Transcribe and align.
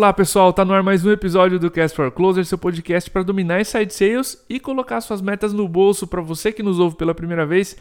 Olá 0.00 0.14
pessoal, 0.14 0.50
tá 0.50 0.64
no 0.64 0.72
ar 0.72 0.82
mais 0.82 1.04
um 1.04 1.10
episódio 1.10 1.58
do 1.58 1.70
Cast 1.70 1.94
for 1.94 2.10
Closer, 2.10 2.42
seu 2.46 2.56
podcast 2.56 3.10
para 3.10 3.22
dominar 3.22 3.60
inside 3.60 3.92
sales 3.92 4.42
e 4.48 4.58
colocar 4.58 4.98
suas 5.02 5.20
metas 5.20 5.52
no 5.52 5.68
bolso. 5.68 6.06
Para 6.06 6.22
você 6.22 6.50
que 6.50 6.62
nos 6.62 6.78
ouve 6.78 6.96
pela 6.96 7.14
primeira 7.14 7.44
vez, 7.44 7.76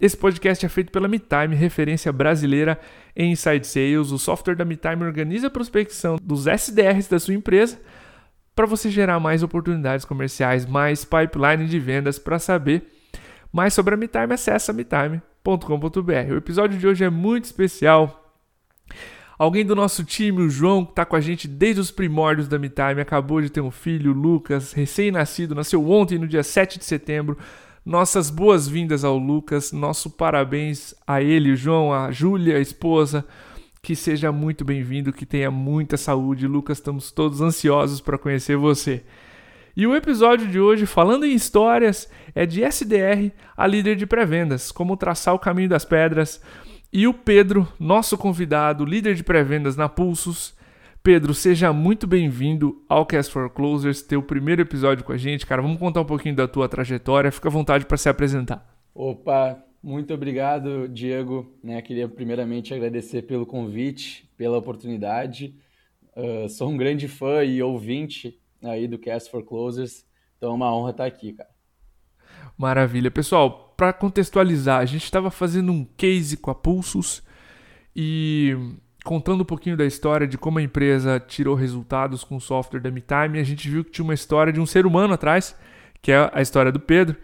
esse 0.00 0.16
podcast 0.16 0.64
é 0.64 0.68
feito 0.70 0.90
pela 0.90 1.06
MeTime, 1.06 1.54
referência 1.54 2.10
brasileira 2.10 2.80
em 3.14 3.32
inside 3.32 3.66
sales. 3.66 4.12
O 4.12 4.18
software 4.18 4.54
da 4.54 4.64
MeTime 4.64 5.04
organiza 5.04 5.48
a 5.48 5.50
prospecção 5.50 6.16
dos 6.22 6.46
SDRs 6.46 7.06
da 7.06 7.18
sua 7.18 7.34
empresa 7.34 7.78
para 8.56 8.64
você 8.64 8.90
gerar 8.90 9.20
mais 9.20 9.42
oportunidades 9.42 10.06
comerciais, 10.06 10.64
mais 10.64 11.04
pipeline 11.04 11.66
de 11.66 11.78
vendas. 11.78 12.18
Para 12.18 12.38
saber 12.38 12.84
mais 13.52 13.74
sobre 13.74 13.92
a 13.92 13.96
MeTime, 13.98 14.32
acesse 14.32 14.72
metime.com.br. 14.72 16.32
O 16.32 16.36
episódio 16.38 16.78
de 16.78 16.86
hoje 16.86 17.04
é 17.04 17.10
muito 17.10 17.44
especial 17.44 18.24
Alguém 19.38 19.64
do 19.64 19.76
nosso 19.76 20.02
time, 20.02 20.42
o 20.42 20.50
João, 20.50 20.84
que 20.84 20.90
está 20.90 21.04
com 21.04 21.14
a 21.14 21.20
gente 21.20 21.46
desde 21.46 21.80
os 21.80 21.92
primórdios 21.92 22.48
da 22.48 22.58
MeTime, 22.58 23.00
acabou 23.00 23.40
de 23.40 23.48
ter 23.48 23.60
um 23.60 23.70
filho, 23.70 24.12
Lucas, 24.12 24.72
recém-nascido, 24.72 25.54
nasceu 25.54 25.88
ontem, 25.88 26.18
no 26.18 26.26
dia 26.26 26.42
7 26.42 26.76
de 26.76 26.84
setembro. 26.84 27.38
Nossas 27.86 28.30
boas-vindas 28.30 29.04
ao 29.04 29.16
Lucas, 29.16 29.70
nosso 29.70 30.10
parabéns 30.10 30.92
a 31.06 31.22
ele, 31.22 31.52
o 31.52 31.56
João, 31.56 31.94
a 31.94 32.10
Júlia, 32.10 32.56
a 32.56 32.60
esposa. 32.60 33.24
Que 33.80 33.94
seja 33.94 34.32
muito 34.32 34.64
bem-vindo, 34.64 35.12
que 35.12 35.24
tenha 35.24 35.52
muita 35.52 35.96
saúde. 35.96 36.48
Lucas, 36.48 36.78
estamos 36.78 37.12
todos 37.12 37.40
ansiosos 37.40 38.00
para 38.00 38.18
conhecer 38.18 38.56
você. 38.56 39.04
E 39.76 39.86
o 39.86 39.94
episódio 39.94 40.48
de 40.48 40.58
hoje, 40.58 40.84
falando 40.84 41.24
em 41.24 41.32
histórias, 41.32 42.10
é 42.34 42.44
de 42.44 42.64
SDR 42.64 43.30
a 43.56 43.68
líder 43.68 43.94
de 43.94 44.04
pré-vendas, 44.04 44.72
como 44.72 44.96
traçar 44.96 45.32
o 45.32 45.38
caminho 45.38 45.68
das 45.68 45.84
pedras 45.84 46.40
e 46.92 47.06
o 47.06 47.12
Pedro, 47.12 47.70
nosso 47.78 48.16
convidado, 48.16 48.84
líder 48.84 49.14
de 49.14 49.22
pré-vendas 49.22 49.76
na 49.76 49.88
Pulsos. 49.88 50.56
Pedro, 51.02 51.34
seja 51.34 51.72
muito 51.72 52.06
bem-vindo 52.06 52.82
ao 52.88 53.04
Cast 53.04 53.32
for 53.32 53.50
Closers, 53.50 54.02
teu 54.02 54.22
primeiro 54.22 54.62
episódio 54.62 55.04
com 55.04 55.12
a 55.12 55.16
gente. 55.16 55.46
Cara, 55.46 55.62
vamos 55.62 55.78
contar 55.78 56.00
um 56.00 56.06
pouquinho 56.06 56.34
da 56.34 56.48
tua 56.48 56.68
trajetória. 56.68 57.30
Fica 57.30 57.48
à 57.48 57.50
vontade 57.50 57.84
para 57.84 57.96
se 57.96 58.08
apresentar. 58.08 58.66
Opa, 58.94 59.62
muito 59.82 60.12
obrigado, 60.14 60.88
Diego. 60.88 61.54
Né, 61.62 61.80
queria 61.82 62.08
primeiramente 62.08 62.72
agradecer 62.72 63.22
pelo 63.22 63.46
convite, 63.46 64.28
pela 64.36 64.58
oportunidade. 64.58 65.54
Uh, 66.16 66.48
sou 66.48 66.70
um 66.70 66.76
grande 66.76 67.06
fã 67.06 67.44
e 67.44 67.62
ouvinte 67.62 68.40
aí 68.62 68.88
do 68.88 68.98
Cast 68.98 69.30
for 69.30 69.44
Closers, 69.44 70.04
então 70.36 70.50
é 70.50 70.54
uma 70.54 70.74
honra 70.74 70.90
estar 70.90 71.04
aqui, 71.04 71.32
cara. 71.32 71.50
Maravilha. 72.56 73.10
Pessoal, 73.10 73.67
para 73.78 73.92
contextualizar, 73.92 74.80
a 74.80 74.84
gente 74.84 75.04
estava 75.04 75.30
fazendo 75.30 75.70
um 75.70 75.86
case 75.96 76.36
com 76.36 76.50
a 76.50 76.54
Pulsos 76.54 77.22
e 77.94 78.56
contando 79.04 79.42
um 79.42 79.44
pouquinho 79.44 79.76
da 79.76 79.86
história 79.86 80.26
de 80.26 80.36
como 80.36 80.58
a 80.58 80.62
empresa 80.62 81.20
tirou 81.20 81.54
resultados 81.54 82.24
com 82.24 82.34
o 82.34 82.40
software 82.40 82.80
da 82.80 82.90
MeTime, 82.90 83.38
a 83.38 83.44
gente 83.44 83.70
viu 83.70 83.84
que 83.84 83.92
tinha 83.92 84.02
uma 84.02 84.14
história 84.14 84.52
de 84.52 84.58
um 84.58 84.66
ser 84.66 84.84
humano 84.84 85.14
atrás, 85.14 85.54
que 86.02 86.10
é 86.10 86.28
a 86.34 86.42
história 86.42 86.72
do 86.72 86.80
Pedro, 86.80 87.16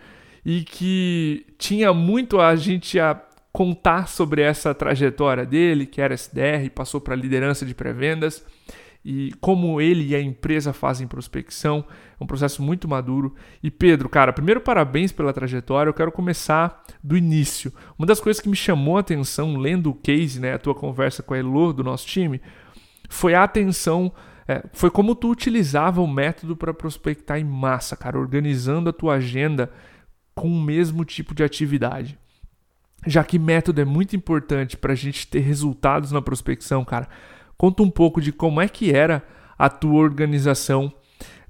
e 0.46 0.62
que 0.62 1.44
tinha 1.58 1.92
muito 1.92 2.40
a 2.40 2.54
gente 2.54 3.00
a 3.00 3.20
contar 3.52 4.06
sobre 4.06 4.40
essa 4.40 4.72
trajetória 4.72 5.44
dele, 5.44 5.86
que 5.86 6.00
era 6.00 6.14
SDR, 6.14 6.70
passou 6.72 7.00
para 7.00 7.16
liderança 7.16 7.66
de 7.66 7.74
pré-vendas 7.74 8.46
e 9.04 9.32
como 9.38 9.80
ele 9.80 10.08
e 10.08 10.16
a 10.16 10.20
empresa 10.20 10.72
fazem 10.72 11.06
prospecção. 11.06 11.84
É 12.18 12.24
um 12.24 12.26
processo 12.26 12.62
muito 12.62 12.88
maduro. 12.88 13.34
E 13.62 13.70
Pedro, 13.70 14.08
cara, 14.08 14.32
primeiro 14.32 14.62
parabéns 14.62 15.12
pela 15.12 15.32
trajetória. 15.32 15.90
Eu 15.90 15.94
quero 15.94 16.10
começar 16.10 16.82
do 17.02 17.16
início. 17.16 17.70
Uma 17.98 18.06
das 18.06 18.18
coisas 18.18 18.40
que 18.40 18.48
me 18.48 18.56
chamou 18.56 18.96
a 18.96 19.00
atenção 19.00 19.58
lendo 19.58 19.90
o 19.90 19.94
case, 19.94 20.40
né, 20.40 20.54
a 20.54 20.58
tua 20.58 20.74
conversa 20.74 21.22
com 21.22 21.34
a 21.34 21.38
Elo 21.38 21.72
do 21.74 21.84
nosso 21.84 22.06
time, 22.06 22.40
foi 23.10 23.34
a 23.34 23.44
atenção, 23.44 24.10
é, 24.48 24.64
foi 24.72 24.90
como 24.90 25.14
tu 25.14 25.30
utilizava 25.30 26.00
o 26.00 26.06
método 26.06 26.56
para 26.56 26.72
prospectar 26.72 27.38
em 27.38 27.44
massa, 27.44 27.94
cara, 27.94 28.18
organizando 28.18 28.88
a 28.88 28.92
tua 28.92 29.16
agenda 29.16 29.70
com 30.34 30.48
o 30.48 30.62
mesmo 30.62 31.04
tipo 31.04 31.34
de 31.34 31.44
atividade. 31.44 32.18
Já 33.06 33.22
que 33.22 33.38
método 33.38 33.82
é 33.82 33.84
muito 33.84 34.16
importante 34.16 34.78
para 34.78 34.94
a 34.94 34.96
gente 34.96 35.26
ter 35.26 35.40
resultados 35.40 36.10
na 36.10 36.22
prospecção, 36.22 36.82
cara 36.86 37.06
Conta 37.56 37.82
um 37.82 37.90
pouco 37.90 38.20
de 38.20 38.32
como 38.32 38.60
é 38.60 38.68
que 38.68 38.92
era 38.92 39.24
a 39.56 39.68
tua 39.68 40.00
organização 40.00 40.92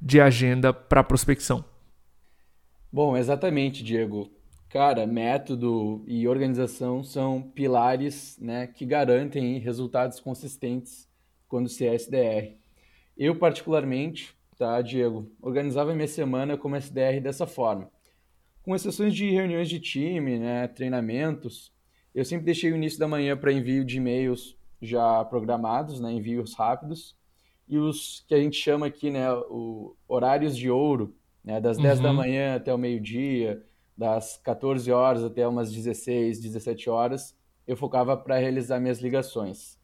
de 0.00 0.20
agenda 0.20 0.72
para 0.72 1.03
prospecção. 1.03 1.65
Bom, 2.92 3.16
exatamente, 3.16 3.82
Diego. 3.82 4.31
Cara, 4.69 5.06
método 5.06 6.04
e 6.06 6.26
organização 6.26 7.03
são 7.03 7.41
pilares 7.41 8.37
né, 8.41 8.66
que 8.66 8.84
garantem 8.84 9.59
resultados 9.59 10.20
consistentes 10.20 11.09
quando 11.48 11.69
se 11.69 11.87
é 11.87 11.94
SDR. 11.94 12.56
Eu, 13.16 13.36
particularmente, 13.36 14.34
tá, 14.59 14.82
Diego, 14.82 15.31
organizava 15.41 15.94
minha 15.94 16.09
semana 16.09 16.56
como 16.56 16.76
SDR 16.76 17.21
dessa 17.22 17.47
forma. 17.47 17.88
Com 18.62 18.75
exceções 18.75 19.15
de 19.15 19.31
reuniões 19.31 19.69
de 19.69 19.78
time, 19.78 20.38
né, 20.38 20.66
treinamentos, 20.69 21.72
eu 22.15 22.25
sempre 22.25 22.44
deixei 22.47 22.72
o 22.72 22.76
início 22.76 22.98
da 22.98 23.06
manhã 23.06 23.36
para 23.36 23.53
envio 23.53 23.84
de 23.84 23.98
e-mails 23.98 24.56
já 24.84 25.25
programados, 25.25 26.00
né, 26.00 26.12
envios 26.12 26.55
rápidos, 26.55 27.17
e 27.69 27.78
os 27.78 28.25
que 28.28 28.34
a 28.34 28.39
gente 28.39 28.56
chama 28.56 28.87
aqui, 28.87 29.11
né, 29.11 29.33
o 29.33 29.97
horários 30.06 30.56
de 30.56 30.71
ouro, 30.71 31.15
né, 31.43 31.61
das 31.61 31.78
10 31.78 32.00
da 32.00 32.11
uhum. 32.11 32.17
manhã 32.17 32.56
até 32.56 32.72
o 32.72 32.78
meio-dia, 32.78 33.62
das 33.97 34.37
14 34.39 34.91
horas 34.91 35.25
até 35.25 35.47
umas 35.47 35.72
16, 35.72 36.41
17 36.41 36.91
horas, 36.91 37.34
eu 37.67 37.77
focava 37.77 38.17
para 38.17 38.37
realizar 38.39 38.81
minhas 38.81 39.00
ligações. 39.00 39.78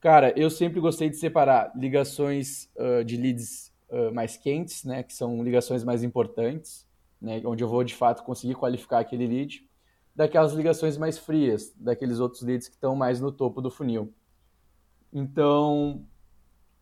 Cara, 0.00 0.32
eu 0.38 0.48
sempre 0.48 0.80
gostei 0.80 1.10
de 1.10 1.16
separar 1.16 1.72
ligações 1.76 2.70
uh, 2.76 3.04
de 3.04 3.16
leads 3.16 3.72
uh, 3.90 4.12
mais 4.14 4.36
quentes, 4.36 4.84
né, 4.84 5.02
que 5.02 5.12
são 5.12 5.42
ligações 5.42 5.84
mais 5.84 6.02
importantes, 6.02 6.86
né, 7.20 7.42
onde 7.44 7.62
eu 7.62 7.68
vou 7.68 7.84
de 7.84 7.94
fato 7.94 8.22
conseguir 8.22 8.54
qualificar 8.54 9.00
aquele 9.00 9.26
lead, 9.26 9.66
daquelas 10.14 10.52
ligações 10.52 10.96
mais 10.96 11.18
frias, 11.18 11.72
daqueles 11.76 12.18
outros 12.18 12.42
leads 12.42 12.68
que 12.68 12.74
estão 12.74 12.94
mais 12.94 13.20
no 13.20 13.30
topo 13.30 13.60
do 13.60 13.70
funil. 13.70 14.12
Então, 15.12 16.04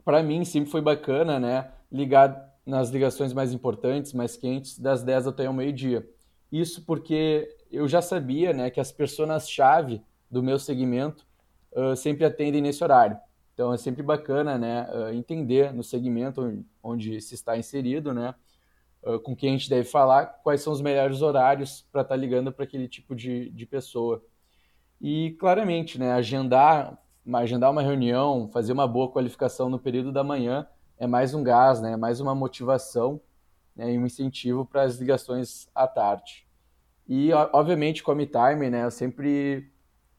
para 0.04 0.22
mim 0.22 0.44
sempre 0.44 0.70
foi 0.70 0.80
bacana, 0.80 1.38
né, 1.38 1.70
ligar 1.90 2.48
nas 2.64 2.90
ligações 2.90 3.32
mais 3.32 3.52
importantes, 3.52 4.12
mais 4.12 4.36
quentes, 4.36 4.78
das 4.78 5.02
10 5.02 5.26
até 5.26 5.48
o 5.48 5.54
meio-dia. 5.54 6.08
Isso 6.52 6.84
porque 6.84 7.48
eu 7.70 7.88
já 7.88 8.02
sabia, 8.02 8.52
né, 8.52 8.70
que 8.70 8.80
as 8.80 8.92
pessoas-chave 8.92 10.02
do 10.30 10.42
meu 10.42 10.58
segmento 10.58 11.26
uh, 11.72 11.96
sempre 11.96 12.24
atendem 12.24 12.60
nesse 12.60 12.84
horário. 12.84 13.18
Então 13.54 13.72
é 13.72 13.78
sempre 13.78 14.02
bacana, 14.02 14.58
né, 14.58 14.86
uh, 14.92 15.14
entender 15.14 15.72
no 15.72 15.82
segmento 15.82 16.62
onde, 16.82 17.20
se 17.20 17.34
está 17.34 17.56
inserido, 17.56 18.12
né, 18.12 18.34
uh, 19.02 19.18
com 19.20 19.34
quem 19.34 19.50
a 19.50 19.52
gente 19.52 19.70
deve 19.70 19.88
falar, 19.88 20.26
quais 20.42 20.60
são 20.60 20.72
os 20.72 20.80
melhores 20.80 21.22
horários 21.22 21.86
para 21.90 22.02
estar 22.02 22.14
tá 22.14 22.20
ligando 22.20 22.52
para 22.52 22.64
aquele 22.64 22.86
tipo 22.86 23.14
de, 23.16 23.50
de 23.50 23.66
pessoa. 23.66 24.22
E 25.00 25.32
claramente, 25.38 25.98
né, 25.98 26.12
agendar 26.12 26.98
agendar 27.36 27.70
uma 27.70 27.82
reunião, 27.82 28.48
fazer 28.48 28.72
uma 28.72 28.86
boa 28.86 29.10
qualificação 29.10 29.68
no 29.68 29.78
período 29.78 30.12
da 30.12 30.24
manhã 30.24 30.66
é 30.98 31.06
mais 31.06 31.34
um 31.34 31.42
gás, 31.42 31.80
né? 31.80 31.92
É 31.92 31.96
mais 31.96 32.20
uma 32.20 32.34
motivação 32.34 33.20
né? 33.76 33.92
e 33.92 33.98
um 33.98 34.06
incentivo 34.06 34.64
para 34.64 34.82
as 34.82 34.96
ligações 34.96 35.68
à 35.74 35.86
tarde. 35.86 36.46
E, 37.08 37.32
obviamente, 37.52 38.02
com 38.02 38.10
a 38.10 38.14
MeTime, 38.14 38.70
né? 38.70 38.84
Eu 38.84 38.90
sempre 38.90 39.70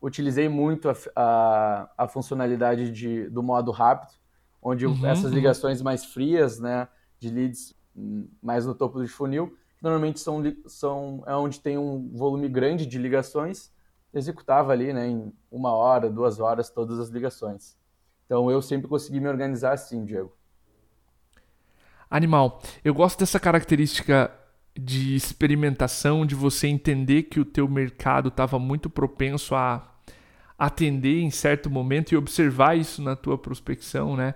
utilizei 0.02 0.48
muito 0.48 0.90
a, 0.90 0.96
a, 1.16 1.90
a 1.98 2.08
funcionalidade 2.08 2.92
de, 2.92 3.30
do 3.30 3.44
modo 3.44 3.72
rápido, 3.72 4.14
onde 4.62 4.86
uhum, 4.86 5.06
essas 5.06 5.26
uhum. 5.26 5.36
ligações 5.36 5.82
mais 5.82 6.06
frias, 6.06 6.60
né? 6.60 6.88
De 7.20 7.30
leads 7.30 7.76
mais 8.42 8.66
no 8.66 8.74
topo 8.74 9.00
do 9.00 9.08
funil, 9.08 9.54
normalmente 9.82 10.20
são, 10.20 10.42
são 10.66 11.24
é 11.26 11.36
onde 11.36 11.60
tem 11.60 11.78
um 11.78 12.10
volume 12.16 12.48
grande 12.48 12.86
de 12.86 12.98
ligações, 12.98 13.72
executava 14.14 14.72
ali, 14.72 14.94
né, 14.94 15.08
em 15.08 15.34
uma 15.52 15.72
hora, 15.74 16.10
duas 16.10 16.40
horas, 16.40 16.70
todas 16.70 17.00
as 17.00 17.10
ligações. 17.10 17.78
Então 18.26 18.50
eu 18.50 18.62
sempre 18.62 18.88
consegui 18.88 19.20
me 19.20 19.28
organizar 19.28 19.74
assim, 19.74 20.06
Diego. 20.06 20.32
Animal. 22.10 22.62
Eu 22.84 22.94
gosto 22.94 23.20
dessa 23.20 23.40
característica 23.40 24.32
de 24.78 25.16
experimentação, 25.16 26.26
de 26.26 26.36
você 26.36 26.68
entender 26.68 27.24
que 27.24 27.40
o 27.40 27.46
teu 27.46 27.68
mercado 27.68 28.30
estava 28.30 28.58
muito 28.58 28.90
propenso 28.90 29.54
a 29.56 29.86
atender 30.58 31.22
em 31.22 31.30
certo 31.32 31.70
momento 31.70 32.12
e 32.12 32.18
observar 32.18 32.78
isso 32.78 33.02
na 33.02 33.16
tua 33.16 33.38
prospecção, 33.38 34.16
né? 34.16 34.36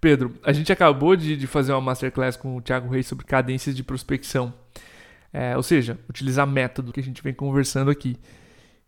Pedro, 0.00 0.34
a 0.42 0.52
gente 0.52 0.70
acabou 0.70 1.16
de, 1.16 1.36
de 1.36 1.46
fazer 1.46 1.72
uma 1.72 1.80
masterclass 1.80 2.36
com 2.36 2.56
o 2.56 2.60
Thiago 2.60 2.90
Reis 2.90 3.06
sobre 3.06 3.24
cadências 3.24 3.74
de 3.74 3.82
prospecção. 3.82 4.52
É, 5.32 5.56
ou 5.56 5.62
seja, 5.62 5.98
utilizar 6.08 6.46
método 6.46 6.92
que 6.92 7.00
a 7.00 7.02
gente 7.02 7.22
vem 7.22 7.32
conversando 7.32 7.90
aqui. 7.90 8.16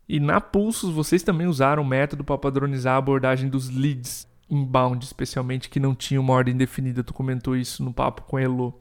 E 0.09 0.21
na 0.21 0.41
Pulsos 0.41 0.93
vocês 0.93 1.23
também 1.23 1.47
usaram 1.47 1.83
o 1.83 1.87
método 1.87 2.23
para 2.23 2.39
padronizar 2.39 2.95
a 2.95 2.99
abordagem 2.99 3.49
dos 3.49 3.69
leads 3.69 4.29
inbound, 4.49 5.05
especialmente 5.05 5.69
que 5.69 5.81
não 5.81 5.95
tinha 5.95 6.21
uma 6.21 6.33
ordem 6.33 6.57
definida. 6.57 7.03
Tu 7.03 7.13
comentou 7.13 7.57
isso 7.57 7.83
no 7.83 7.93
papo 7.93 8.23
com 8.23 8.37
a 8.37 8.43
Elo. 8.43 8.81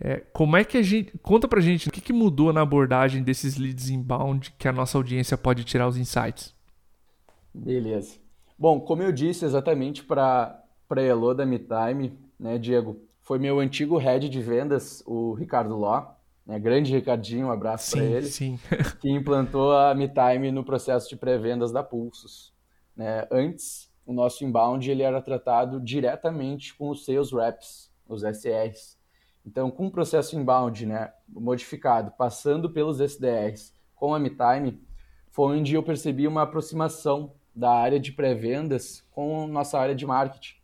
É, 0.00 0.18
como 0.32 0.56
é 0.56 0.64
que 0.64 0.76
a 0.76 0.82
gente. 0.82 1.16
Conta 1.18 1.48
pra 1.48 1.60
gente 1.60 1.88
o 1.88 1.92
que, 1.92 2.00
que 2.00 2.12
mudou 2.12 2.52
na 2.52 2.62
abordagem 2.62 3.22
desses 3.22 3.56
leads 3.56 3.90
inbound 3.90 4.52
que 4.58 4.68
a 4.68 4.72
nossa 4.72 4.98
audiência 4.98 5.36
pode 5.36 5.64
tirar 5.64 5.88
os 5.88 5.96
insights. 5.96 6.54
Beleza. 7.54 8.16
Bom, 8.58 8.80
como 8.80 9.02
eu 9.02 9.12
disse, 9.12 9.44
exatamente 9.44 10.02
para 10.02 10.60
pré-elo 10.88 11.34
da 11.34 11.46
MeTime, 11.46 12.18
né, 12.38 12.58
Diego? 12.58 13.00
Foi 13.20 13.38
meu 13.38 13.60
antigo 13.60 13.98
head 13.98 14.28
de 14.28 14.40
vendas, 14.40 15.02
o 15.06 15.34
Ricardo 15.34 15.76
Ló, 15.76 16.06
né, 16.48 16.58
grande 16.58 16.94
Ricardinho, 16.94 17.48
um 17.48 17.50
abraço 17.50 17.90
para 17.90 18.04
ele, 18.04 18.26
sim. 18.26 18.58
que 19.00 19.10
implantou 19.10 19.76
a 19.76 19.94
MeTime 19.94 20.50
no 20.50 20.64
processo 20.64 21.06
de 21.06 21.14
pré-vendas 21.14 21.70
da 21.70 21.82
Pulsos. 21.82 22.54
Né? 22.96 23.28
Antes, 23.30 23.92
o 24.06 24.14
nosso 24.14 24.42
inbound 24.46 24.90
ele 24.90 25.02
era 25.02 25.20
tratado 25.20 25.78
diretamente 25.78 26.74
com 26.74 26.88
os 26.88 27.04
sales 27.04 27.30
reps, 27.30 27.92
os 28.08 28.22
SRs. 28.22 28.96
Então, 29.44 29.70
com 29.70 29.88
o 29.88 29.90
processo 29.90 30.36
inbound 30.38 30.86
né, 30.86 31.12
modificado, 31.28 32.12
passando 32.12 32.70
pelos 32.70 32.98
SDRs 32.98 33.74
com 33.94 34.14
a 34.14 34.18
MeTime, 34.18 34.82
foi 35.30 35.58
onde 35.58 35.74
eu 35.74 35.82
percebi 35.82 36.26
uma 36.26 36.42
aproximação 36.42 37.34
da 37.54 37.70
área 37.70 38.00
de 38.00 38.10
pré-vendas 38.10 39.04
com 39.10 39.46
nossa 39.46 39.78
área 39.78 39.94
de 39.94 40.06
marketing. 40.06 40.54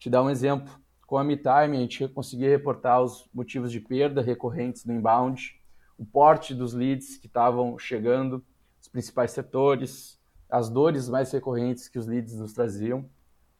Te 0.00 0.10
dar 0.10 0.24
um 0.24 0.30
exemplo. 0.30 0.81
Com 1.12 1.18
a 1.18 1.24
MeTime, 1.24 1.76
a 1.76 1.80
gente 1.80 2.08
conseguia 2.08 2.48
reportar 2.48 3.02
os 3.02 3.28
motivos 3.34 3.70
de 3.70 3.78
perda 3.78 4.22
recorrentes 4.22 4.86
no 4.86 4.94
inbound, 4.94 5.60
o 5.98 6.06
porte 6.06 6.54
dos 6.54 6.72
leads 6.72 7.18
que 7.18 7.26
estavam 7.26 7.78
chegando, 7.78 8.42
os 8.80 8.88
principais 8.88 9.30
setores, 9.30 10.18
as 10.48 10.70
dores 10.70 11.10
mais 11.10 11.30
recorrentes 11.30 11.86
que 11.86 11.98
os 11.98 12.06
leads 12.06 12.36
nos 12.36 12.54
traziam, 12.54 13.04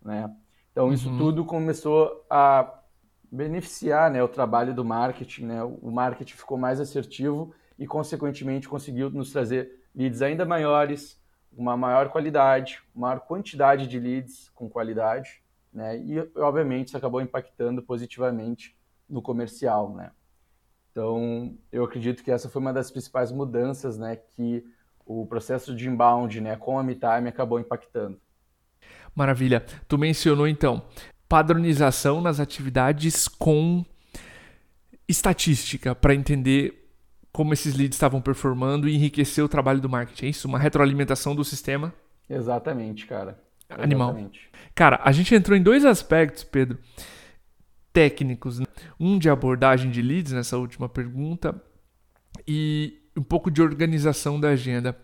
né? 0.02 0.34
Então, 0.70 0.94
isso 0.94 1.10
uhum. 1.10 1.18
tudo 1.18 1.44
começou 1.44 2.24
a 2.30 2.80
beneficiar 3.30 4.10
né, 4.10 4.22
o 4.22 4.28
trabalho 4.28 4.72
do 4.72 4.82
marketing, 4.82 5.44
né? 5.44 5.62
O 5.62 5.90
marketing 5.90 6.36
ficou 6.36 6.56
mais 6.56 6.80
assertivo 6.80 7.52
e, 7.78 7.86
consequentemente, 7.86 8.66
conseguiu 8.66 9.10
nos 9.10 9.30
trazer 9.30 9.78
leads 9.94 10.22
ainda 10.22 10.46
maiores, 10.46 11.20
uma 11.54 11.76
maior 11.76 12.08
qualidade, 12.08 12.80
uma 12.94 13.08
maior 13.08 13.20
quantidade 13.20 13.86
de 13.86 14.00
leads 14.00 14.48
com 14.54 14.70
qualidade, 14.70 15.41
né? 15.72 15.98
E, 15.98 16.18
obviamente, 16.36 16.88
isso 16.88 16.96
acabou 16.96 17.20
impactando 17.20 17.82
positivamente 17.82 18.76
no 19.08 19.22
comercial, 19.22 19.94
né? 19.94 20.10
Então, 20.90 21.56
eu 21.70 21.84
acredito 21.84 22.22
que 22.22 22.30
essa 22.30 22.48
foi 22.48 22.60
uma 22.60 22.72
das 22.72 22.90
principais 22.90 23.32
mudanças, 23.32 23.98
né, 23.98 24.16
que 24.16 24.62
o 25.06 25.26
processo 25.26 25.74
de 25.74 25.88
inbound, 25.88 26.38
né, 26.40 26.54
com 26.56 26.78
a 26.78 26.82
MeTime 26.82 27.28
acabou 27.28 27.58
impactando. 27.58 28.20
Maravilha. 29.14 29.64
Tu 29.88 29.98
mencionou 29.98 30.46
então 30.46 30.82
padronização 31.28 32.20
nas 32.20 32.38
atividades 32.38 33.26
com 33.26 33.84
estatística 35.08 35.94
para 35.94 36.14
entender 36.14 36.90
como 37.32 37.54
esses 37.54 37.74
leads 37.74 37.96
estavam 37.96 38.20
performando 38.20 38.86
e 38.86 38.94
enriquecer 38.94 39.42
o 39.42 39.48
trabalho 39.48 39.80
do 39.80 39.88
marketing. 39.88 40.26
É 40.26 40.28
isso? 40.28 40.46
Uma 40.46 40.58
retroalimentação 40.58 41.34
do 41.34 41.42
sistema? 41.42 41.94
Exatamente, 42.28 43.06
cara. 43.06 43.41
Animal. 43.78 44.10
Exatamente. 44.10 44.50
Cara, 44.74 45.00
a 45.04 45.12
gente 45.12 45.34
entrou 45.34 45.56
em 45.56 45.62
dois 45.62 45.84
aspectos, 45.84 46.44
Pedro, 46.44 46.78
técnicos. 47.92 48.58
Né? 48.58 48.66
Um 48.98 49.18
de 49.18 49.28
abordagem 49.28 49.90
de 49.90 50.02
leads 50.02 50.32
nessa 50.32 50.56
última 50.56 50.88
pergunta 50.88 51.60
e 52.46 52.98
um 53.16 53.22
pouco 53.22 53.50
de 53.50 53.60
organização 53.60 54.40
da 54.40 54.48
agenda. 54.50 54.96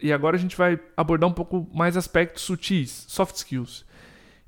E 0.00 0.12
agora 0.12 0.36
a 0.36 0.38
gente 0.38 0.56
vai 0.56 0.78
abordar 0.96 1.28
um 1.28 1.32
pouco 1.32 1.68
mais 1.74 1.96
aspectos 1.96 2.42
sutis, 2.42 3.04
soft 3.08 3.36
skills. 3.36 3.84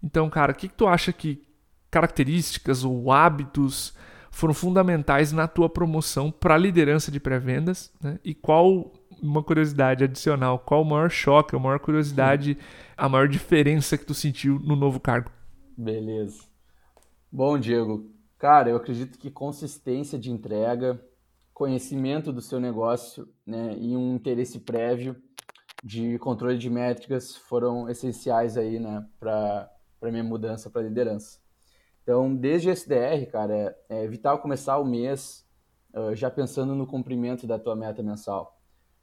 Então, 0.03 0.31
cara, 0.31 0.53
o 0.53 0.55
que, 0.55 0.69
que 0.69 0.75
tu 0.75 0.87
acha 0.87 1.13
que 1.13 1.43
características 1.91 2.85
ou 2.85 3.11
hábitos 3.11 3.95
foram 4.31 4.55
fundamentais 4.55 5.33
na 5.33 5.49
tua 5.49 5.69
promoção 5.69 6.31
para 6.31 6.55
a 6.55 6.59
liderança 6.59 7.11
de 7.11 7.19
pré-vendas? 7.19 7.93
Né? 8.01 8.21
E 8.25 8.35
qual, 8.35 8.93
uma 9.23 9.43
curiosidade 9.43 10.05
adicional, 10.05 10.59
qual 10.59 10.83
o 10.83 10.85
maior 10.85 11.11
choque, 11.11 11.55
a 11.55 11.59
maior 11.59 11.79
curiosidade, 11.79 12.57
a 12.97 13.09
maior 13.09 13.29
diferença 13.29 13.97
que 13.97 14.05
tu 14.05 14.15
sentiu 14.15 14.59
no 14.59 14.77
novo 14.77 15.01
cargo? 15.01 15.31
Beleza. 15.77 16.43
Bom, 17.31 17.59
Diego, 17.59 18.11
cara, 18.39 18.71
eu 18.71 18.77
acredito 18.77 19.19
que 19.19 19.31
consistência 19.31 20.19
de 20.19 20.31
entrega, 20.31 21.01
conhecimento 21.53 22.33
do 22.33 22.41
seu 22.41 22.59
negócio 22.59 23.29
né, 23.47 23.77
e 23.79 23.97
um 23.97 24.15
interesse 24.15 24.61
prévio 24.61 25.17
de 25.83 26.19
controle 26.19 26.59
de 26.59 26.71
métricas 26.71 27.37
foram 27.37 27.89
essenciais 27.89 28.57
aí, 28.57 28.79
né, 28.79 29.07
para 29.19 29.71
minha 30.03 30.25
mudança 30.25 30.71
para 30.71 30.83
liderança. 30.83 31.39
Então, 32.03 32.35
desde 32.35 32.71
SDR, 32.71 33.27
cara, 33.31 33.77
é, 33.89 34.05
é 34.05 34.09
vital 34.09 34.39
começar 34.41 34.79
o 34.79 34.85
mês 34.85 35.47
uh, 35.95 36.15
já 36.15 36.31
pensando 36.31 36.75
no 36.75 36.87
cumprimento 36.87 37.47
da 37.47 37.59
tua 37.59 37.77
meta 37.77 38.03
mensal. 38.03 38.58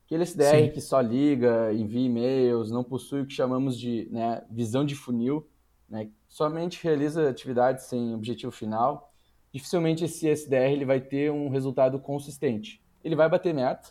Aquele 0.06 0.24
SDR 0.24 0.66
Sim. 0.66 0.70
que 0.70 0.82
só 0.82 1.02
liga, 1.02 1.74
envia 1.74 2.06
e-mails, 2.06 2.70
não 2.70 2.84
possui 2.84 3.22
o 3.22 3.26
que 3.26 3.34
chamamos 3.34 3.78
de 3.78 4.08
né, 4.12 4.44
visão 4.52 4.86
de 4.86 4.94
funil, 4.94 5.48
né, 5.90 6.10
somente 6.28 6.84
realiza 6.84 7.28
atividades 7.28 7.86
sem 7.86 8.14
objetivo 8.14 8.52
final, 8.52 9.12
dificilmente 9.52 10.06
esse 10.06 10.28
SDR 10.28 10.72
ele 10.72 10.86
vai 10.86 11.02
ter 11.02 11.32
um 11.32 11.50
resultado 11.50 12.00
consistente. 12.00 12.84
Ele 13.04 13.16
vai 13.16 13.28
bater 13.28 13.54
meta, 13.54 13.90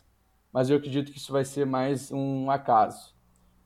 mas 0.52 0.70
eu 0.70 0.76
acredito 0.76 1.10
que 1.10 1.18
isso 1.18 1.32
vai 1.32 1.44
ser 1.44 1.66
mais 1.66 2.12
um 2.12 2.48
acaso. 2.48 3.12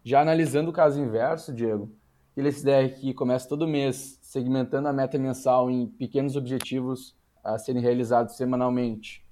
Já 0.02 0.22
analisando 0.22 0.70
o 0.70 0.72
caso 0.72 0.98
inverso, 0.98 1.52
Diego, 1.52 1.92
aquele 2.32 2.48
SDR 2.48 2.98
que 2.98 3.12
começa 3.12 3.46
todo 3.46 3.68
mês 3.68 4.18
segmentando 4.22 4.88
a 4.88 4.92
meta 4.92 5.18
mensal 5.18 5.70
em 5.70 5.86
pequenos 5.86 6.34
objetivos 6.34 7.14
a 7.44 7.58
serem 7.58 7.82
realizados 7.82 8.36
semanalmente, 8.36 9.27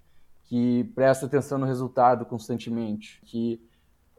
que 0.47 0.85
presta 0.95 1.27
atenção 1.27 1.59
no 1.59 1.67
resultado 1.67 2.25
constantemente, 2.25 3.21
que 3.25 3.61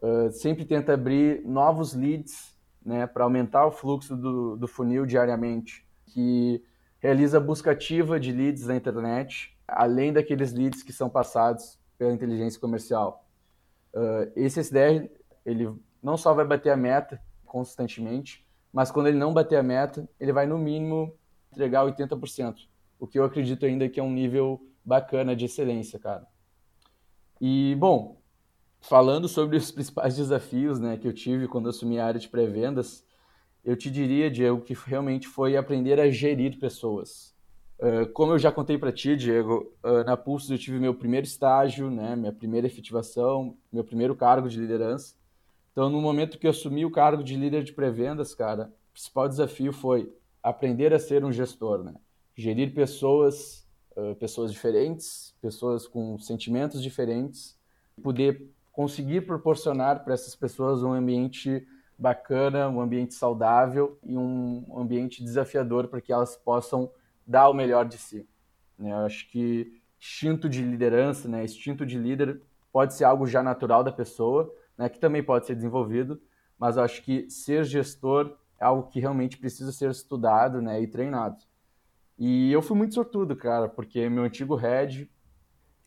uh, 0.01 0.31
sempre 0.31 0.65
tenta 0.65 0.94
abrir 0.94 1.41
novos 1.45 1.94
leads 1.94 2.56
né, 2.85 3.07
para 3.07 3.24
aumentar 3.24 3.65
o 3.65 3.71
fluxo 3.71 4.15
do, 4.15 4.57
do 4.57 4.68
funil 4.68 5.06
diariamente, 5.06 5.88
que 6.06 6.63
realiza 7.00 7.39
busca 7.39 7.71
ativa 7.71 8.19
de 8.19 8.31
leads 8.31 8.68
na 8.68 8.75
internet, 8.75 9.57
além 9.68 10.12
daqueles 10.12 10.53
leads 10.53 10.83
que 10.83 10.91
são 10.91 11.09
passados 11.09 11.79
pela 11.97 12.13
inteligência 12.13 12.59
comercial. 12.59 13.25
Uh, 13.94 14.29
esse 14.35 14.59
SDR 14.59 15.09
ele 15.45 15.74
não 16.03 16.18
só 16.18 16.33
vai 16.33 16.45
bater 16.45 16.71
a 16.71 16.77
meta 16.77 17.21
constantemente, 17.45 18.45
mas 18.71 18.91
quando 18.91 19.07
ele 19.07 19.18
não 19.18 19.33
bater 19.33 19.57
a 19.57 19.63
meta, 19.63 20.07
ele 20.19 20.33
vai 20.33 20.45
no 20.45 20.57
mínimo 20.57 21.15
entregar 21.53 21.85
80%, 21.85 22.68
o 23.00 23.07
que 23.07 23.18
eu 23.18 23.24
acredito 23.24 23.65
ainda 23.65 23.88
que 23.88 24.00
é 24.00 24.03
um 24.03 24.12
nível 24.12 24.62
bacana 24.88 25.36
de 25.36 25.44
excelência, 25.44 26.00
cara. 26.00 26.25
E, 27.41 27.75
bom, 27.75 28.22
falando 28.79 29.27
sobre 29.27 29.58
os 29.58 29.70
principais 29.74 30.15
desafios 30.15 30.79
né, 30.79 30.98
que 30.98 31.06
eu 31.06 31.13
tive 31.13 31.46
quando 31.46 31.67
assumi 31.67 32.00
a 32.00 32.06
área 32.06 32.20
de 32.20 32.29
pré-vendas, 32.29 33.06
eu 33.65 33.75
te 33.75 33.91
diria, 33.91 34.32
Diego, 34.32 34.62
que 34.62 34.74
realmente 34.74 35.27
foi 35.27 35.58
aprender 35.58 36.00
a 36.00 36.10
gerir 36.10 36.58
pessoas. 36.58 37.36
Uh, 37.77 38.08
como 38.13 38.32
eu 38.32 38.39
já 38.39 38.50
contei 38.50 38.77
para 38.77 38.91
ti, 38.91 39.15
Diego, 39.17 39.72
uh, 39.84 40.06
na 40.06 40.15
Pulsos 40.15 40.50
eu 40.50 40.58
tive 40.58 40.79
meu 40.79 40.96
primeiro 40.96 41.27
estágio, 41.27 41.91
né, 41.91 42.15
minha 42.15 42.32
primeira 42.32 42.65
efetivação, 42.65 43.58
meu 43.72 43.84
primeiro 43.84 44.15
cargo 44.15 44.48
de 44.48 44.58
liderança. 44.58 45.15
Então, 45.74 45.89
no 45.89 46.01
momento 46.01 46.39
que 46.39 46.48
eu 46.48 46.51
assumi 46.51 46.86
o 46.86 46.91
cargo 46.91 47.22
de 47.22 47.36
líder 47.36 47.63
de 47.63 47.74
pré-vendas, 47.74 48.34
cara, 48.34 48.74
o 48.89 48.94
principal 48.94 49.27
desafio 49.27 49.74
foi 49.74 50.12
aprender 50.41 50.94
a 50.94 50.98
ser 50.98 51.25
um 51.25 51.32
gestor, 51.32 51.84
né? 51.84 51.94
Gerir 52.36 52.74
pessoas, 52.74 53.66
uh, 53.98 54.16
pessoas 54.16 54.54
diferentes, 54.54 55.36
pessoas 55.42 55.86
com 55.88 56.18
sentimentos 56.20 56.82
diferentes, 56.82 57.58
poder 58.01 58.50
conseguir 58.72 59.25
proporcionar 59.25 60.04
para 60.04 60.13
essas 60.13 60.36
pessoas 60.36 60.84
um 60.84 60.94
ambiente 60.94 61.68
bacana, 61.98 62.70
um 62.70 62.80
ambiente 62.80 63.16
saudável 63.16 63.98
e 64.04 64.16
um 64.16 64.63
ambiente 64.77 65.24
desafiador 65.24 65.88
para 65.88 66.00
que 66.00 66.13
elas 66.13 66.38
possam 66.38 66.92
dar 67.25 67.50
o 67.50 67.54
melhor 67.54 67.86
de 67.86 67.98
si. 67.98 68.25
Né? 68.77 68.92
Eu 68.92 68.98
acho 68.98 69.27
que 69.30 69.82
instinto 70.00 70.48
de 70.48 70.62
liderança, 70.62 71.27
né? 71.27 71.44
instinto 71.44 71.86
de 71.86 71.98
líder 71.98 72.39
pode 72.72 72.94
ser 72.94 73.06
algo 73.06 73.25
já 73.25 73.42
natural 73.42 73.84
da 73.84 73.92
pessoa, 73.92 74.54
né, 74.77 74.88
que 74.88 75.00
também 75.00 75.24
pode 75.24 75.48
ser 75.48 75.56
desenvolvido, 75.56 76.22
mas 76.60 76.77
eu 76.77 76.84
acho 76.84 77.01
que 77.01 77.27
ser 77.27 77.63
gestor 77.63 78.38
é 78.60 78.66
algo 78.66 78.89
que 78.89 79.00
realmente 79.00 79.38
precisa 79.38 79.72
ser 79.72 79.89
estudado 79.89 80.62
né, 80.62 80.80
e 80.80 80.88
treinado. 80.88 81.38
E 82.17 82.51
eu 82.51 82.62
fui 82.62 82.75
muito 82.75 82.93
sortudo, 82.93 83.36
cara, 83.36 83.69
porque 83.69 84.09
meu 84.09 84.24
antigo 84.24 84.55
head 84.55 85.09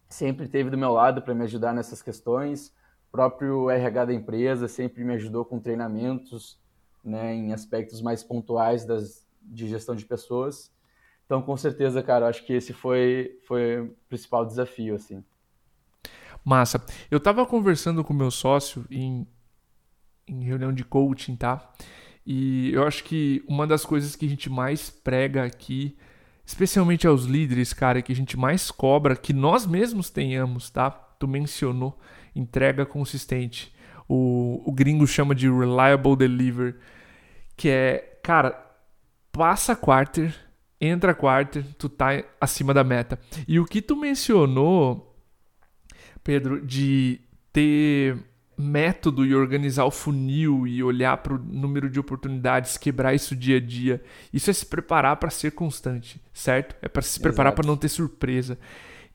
sempre 0.08 0.46
esteve 0.46 0.70
do 0.70 0.78
meu 0.78 0.92
lado 0.92 1.22
para 1.22 1.34
me 1.34 1.44
ajudar 1.44 1.72
nessas 1.72 2.02
questões, 2.02 2.68
o 3.08 3.10
próprio 3.10 3.70
RH 3.70 4.04
da 4.06 4.14
empresa 4.14 4.68
sempre 4.68 5.02
me 5.04 5.14
ajudou 5.14 5.44
com 5.44 5.58
treinamentos 5.58 6.60
né, 7.04 7.34
em 7.34 7.52
aspectos 7.52 8.00
mais 8.00 8.22
pontuais 8.22 8.84
das, 8.84 9.26
de 9.42 9.66
gestão 9.66 9.94
de 9.94 10.04
pessoas. 10.04 10.72
Então, 11.26 11.40
com 11.42 11.56
certeza, 11.56 12.02
cara, 12.02 12.28
acho 12.28 12.44
que 12.44 12.52
esse 12.52 12.72
foi, 12.72 13.38
foi 13.46 13.80
o 13.80 13.96
principal 14.08 14.44
desafio, 14.44 14.96
assim. 14.96 15.24
Massa. 16.44 16.84
Eu 17.10 17.18
estava 17.18 17.46
conversando 17.46 18.02
com 18.02 18.12
meu 18.12 18.30
sócio 18.30 18.84
em, 18.90 19.26
em 20.26 20.42
reunião 20.42 20.72
de 20.72 20.84
coaching, 20.84 21.36
tá? 21.36 21.72
E 22.26 22.72
eu 22.72 22.84
acho 22.84 23.04
que 23.04 23.44
uma 23.48 23.66
das 23.66 23.84
coisas 23.84 24.16
que 24.16 24.26
a 24.26 24.28
gente 24.28 24.50
mais 24.50 24.90
prega 24.90 25.44
aqui, 25.44 25.96
especialmente 26.50 27.06
aos 27.06 27.26
líderes, 27.26 27.72
cara, 27.72 28.02
que 28.02 28.12
a 28.12 28.16
gente 28.16 28.36
mais 28.36 28.72
cobra, 28.72 29.14
que 29.14 29.32
nós 29.32 29.66
mesmos 29.66 30.10
tenhamos, 30.10 30.68
tá? 30.68 30.90
Tu 30.90 31.28
mencionou 31.28 31.96
entrega 32.34 32.84
consistente. 32.84 33.72
O, 34.08 34.60
o 34.66 34.72
gringo 34.72 35.06
chama 35.06 35.32
de 35.32 35.48
reliable 35.48 36.16
deliver, 36.16 36.76
que 37.56 37.68
é, 37.68 38.18
cara, 38.20 38.60
passa 39.30 39.76
quarter, 39.76 40.34
entra 40.80 41.14
quarter, 41.14 41.64
tu 41.78 41.88
tá 41.88 42.20
acima 42.40 42.74
da 42.74 42.82
meta. 42.82 43.16
E 43.46 43.60
o 43.60 43.64
que 43.64 43.80
tu 43.80 43.94
mencionou, 43.94 45.16
Pedro, 46.24 46.66
de 46.66 47.20
ter 47.52 48.18
método 48.60 49.24
e 49.24 49.34
organizar 49.34 49.84
o 49.84 49.90
funil 49.90 50.66
e 50.66 50.82
olhar 50.82 51.16
para 51.18 51.34
o 51.34 51.38
número 51.38 51.88
de 51.88 51.98
oportunidades, 51.98 52.76
quebrar 52.76 53.14
isso 53.14 53.34
dia 53.34 53.56
a 53.56 53.60
dia. 53.60 54.02
Isso 54.32 54.50
é 54.50 54.52
se 54.52 54.66
preparar 54.66 55.16
para 55.16 55.30
ser 55.30 55.52
constante, 55.52 56.20
certo? 56.32 56.76
É 56.82 56.88
para 56.88 57.02
se 57.02 57.18
preparar 57.20 57.52
para 57.52 57.66
não 57.66 57.76
ter 57.76 57.88
surpresa. 57.88 58.58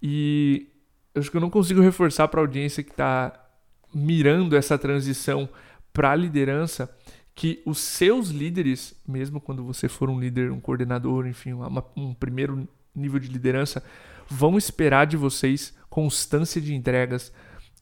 E 0.02 0.68
eu 1.14 1.22
acho 1.22 1.32
que 1.32 1.38
eu 1.38 1.42
não 1.42 1.50
consigo 1.50 1.82
reforçar 1.82 2.28
para 2.28 2.42
a 2.42 2.44
audiência 2.44 2.84
que 2.84 2.92
está 2.92 3.34
mirando 3.94 4.56
essa 4.56 4.78
transição 4.78 5.48
para 5.94 6.12
a 6.12 6.16
liderança 6.16 6.94
que 7.34 7.62
os 7.66 7.80
seus 7.80 8.30
líderes, 8.30 8.96
mesmo 9.06 9.42
quando 9.42 9.64
você 9.64 9.90
for 9.90 10.10
um 10.10 10.20
líder, 10.20 10.52
um 10.52 10.60
coordenador, 10.60 11.28
enfim, 11.28 11.52
uma, 11.52 11.84
um 11.96 12.14
primeiro 12.14 12.68
nível 12.96 13.20
de 13.20 13.28
liderança, 13.28 13.84
vão 14.30 14.58
esperar 14.58 15.06
de 15.06 15.18
vocês 15.18 15.74
constância 15.90 16.62
de 16.62 16.74
entregas, 16.74 17.32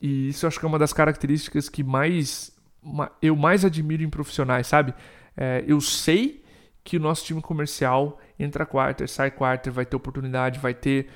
e 0.03 0.27
isso 0.27 0.45
eu 0.45 0.49
acho 0.49 0.59
que 0.59 0.65
é 0.65 0.67
uma 0.67 0.77
das 0.77 0.91
características 0.91 1.69
que 1.69 1.81
mais 1.81 2.51
eu 3.21 3.37
mais 3.37 3.63
admiro 3.63 4.03
em 4.03 4.09
profissionais, 4.09 4.67
sabe? 4.67 4.93
É, 5.37 5.63
eu 5.65 5.79
sei 5.79 6.43
que 6.83 6.97
o 6.97 6.99
nosso 6.99 7.23
time 7.23 7.41
comercial 7.41 8.19
entra 8.37 8.65
quarter, 8.65 9.07
sai 9.07 9.31
quarter, 9.31 9.71
vai 9.71 9.85
ter 9.85 9.95
oportunidade, 9.95 10.59
vai 10.59 10.73
ter. 10.73 11.07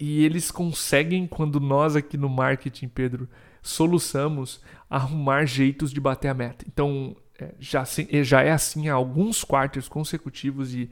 E 0.00 0.24
eles 0.24 0.50
conseguem, 0.50 1.26
quando 1.26 1.60
nós 1.60 1.94
aqui 1.94 2.16
no 2.16 2.30
marketing, 2.30 2.88
Pedro, 2.88 3.28
soluçamos, 3.60 4.62
arrumar 4.88 5.44
jeitos 5.44 5.92
de 5.92 6.00
bater 6.00 6.28
a 6.28 6.34
meta. 6.34 6.64
Então, 6.66 7.14
é, 7.38 7.52
já, 7.58 7.84
já 8.22 8.40
é 8.40 8.52
assim 8.52 8.88
há 8.88 8.94
alguns 8.94 9.44
quartos 9.44 9.86
consecutivos 9.86 10.74
e 10.74 10.90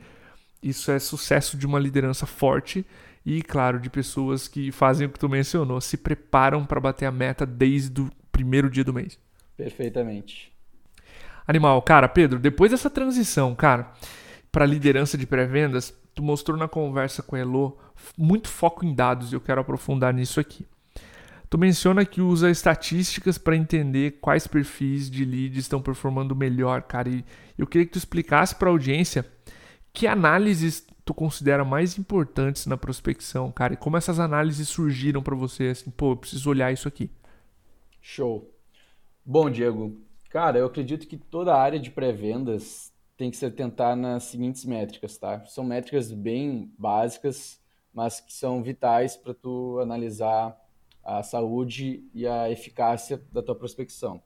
isso 0.63 0.91
é 0.91 0.99
sucesso 0.99 1.57
de 1.57 1.67
uma 1.67 1.79
liderança 1.79 2.27
forte 2.27 2.85
e, 3.25 3.43
claro, 3.43 3.79
de 3.79 3.91
pessoas 3.91 4.49
que 4.49 4.73
fazem 4.73 5.07
o 5.07 5.11
que 5.11 5.19
tu 5.19 5.29
mencionou, 5.29 5.81
se 5.81 5.97
preparam 5.97 6.65
para 6.65 6.81
bater 6.81 7.07
a 7.07 7.13
meta 7.13 7.45
desde 7.45 8.01
o 8.01 8.11
primeiro 8.33 8.71
dia 8.71 8.85
do 8.85 8.95
mês. 8.95 9.19
Perfeitamente. 9.57 10.53
Animal, 11.47 11.81
cara, 11.83 12.09
Pedro, 12.09 12.39
depois 12.39 12.71
dessa 12.71 12.91
transição, 12.91 13.55
cara, 13.55 13.93
para 14.53 14.67
liderança 14.67 15.17
de 15.17 15.27
pré-vendas, 15.27 15.95
tu 16.15 16.23
mostrou 16.23 16.57
na 16.57 16.69
conversa 16.69 17.23
com 17.23 17.37
a 17.37 17.39
Elo 17.39 17.79
muito 18.17 18.49
foco 18.49 18.85
em 18.85 18.95
dados 18.95 19.33
e 19.33 19.35
eu 19.35 19.41
quero 19.41 19.61
aprofundar 19.61 20.13
nisso 20.13 20.41
aqui. 20.41 20.67
Tu 21.51 21.57
menciona 21.57 22.05
que 22.05 22.21
usa 22.21 22.51
estatísticas 22.51 23.39
para 23.39 23.57
entender 23.57 24.19
quais 24.21 24.47
perfis 24.47 25.11
de 25.11 25.25
leads 25.25 25.61
estão 25.61 25.81
performando 25.81 26.37
melhor, 26.37 26.83
cara. 26.83 27.09
E 27.09 27.25
eu 27.57 27.67
queria 27.67 27.87
que 27.87 27.93
tu 27.93 27.99
explicasse 27.99 28.55
para 28.55 28.69
a 28.69 28.73
audiência 28.73 29.25
que 29.93 30.07
análises 30.07 30.87
tu 31.05 31.15
considera 31.15 31.65
mais 31.65 31.99
importantes 31.99 32.67
na 32.67 32.77
prospecção, 32.77 33.51
cara? 33.51 33.75
E 33.75 33.77
como 33.77 33.97
essas 33.97 34.21
análises 34.21 34.69
surgiram 34.69 35.23
para 35.23 35.35
você, 35.35 35.69
assim, 35.69 35.91
pô, 35.91 36.13
eu 36.13 36.17
preciso 36.17 36.51
olhar 36.51 36.73
isso 36.73 36.87
aqui. 36.87 37.11
Show. 38.01 38.53
Bom, 39.25 39.51
Diego, 39.51 40.01
cara, 40.29 40.59
eu 40.59 40.67
acredito 40.67 41.07
que 41.07 41.17
toda 41.17 41.55
a 41.55 41.61
área 41.61 41.79
de 41.79 41.91
pré-vendas 41.91 42.93
tem 43.17 43.31
que 43.31 43.37
se 43.37 43.47
atentar 43.47 43.97
nas 43.97 44.25
seguintes 44.25 44.65
métricas, 44.65 45.17
tá? 45.17 45.45
São 45.47 45.65
métricas 45.65 46.13
bem 46.13 46.73
básicas, 46.79 47.61
mas 47.93 48.21
que 48.21 48.33
são 48.33 48.63
vitais 48.63 49.17
para 49.17 49.35
tu 49.35 49.81
analisar 49.81 50.57
a 51.03 51.23
saúde 51.23 52.05
e 52.15 52.27
a 52.27 52.51
eficácia 52.51 53.21
da 53.33 53.43
tua 53.43 53.55
prospecção. 53.55 54.23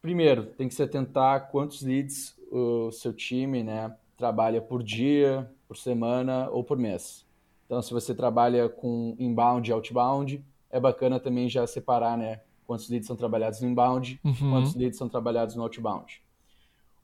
Primeiro, 0.00 0.46
tem 0.46 0.66
que 0.66 0.74
se 0.74 0.82
atentar 0.82 1.50
quantos 1.50 1.82
leads 1.82 2.34
o 2.50 2.90
seu 2.90 3.12
time, 3.12 3.62
né, 3.62 3.94
trabalha 4.16 4.60
por 4.60 4.82
dia, 4.82 5.50
por 5.66 5.76
semana 5.76 6.48
ou 6.50 6.62
por 6.62 6.78
mês. 6.78 7.26
Então, 7.66 7.80
se 7.80 7.92
você 7.92 8.14
trabalha 8.14 8.68
com 8.68 9.16
inbound 9.18 9.68
e 9.68 9.72
outbound, 9.72 10.44
é 10.70 10.78
bacana 10.78 11.18
também 11.18 11.48
já 11.48 11.66
separar, 11.66 12.16
né? 12.16 12.40
Quantos 12.66 12.88
leads 12.88 13.06
são 13.06 13.16
trabalhados 13.16 13.60
no 13.60 13.68
inbound, 13.68 14.20
uhum. 14.24 14.50
quantos 14.50 14.74
leads 14.74 14.98
são 14.98 15.08
trabalhados 15.08 15.54
no 15.54 15.62
outbound. 15.62 16.22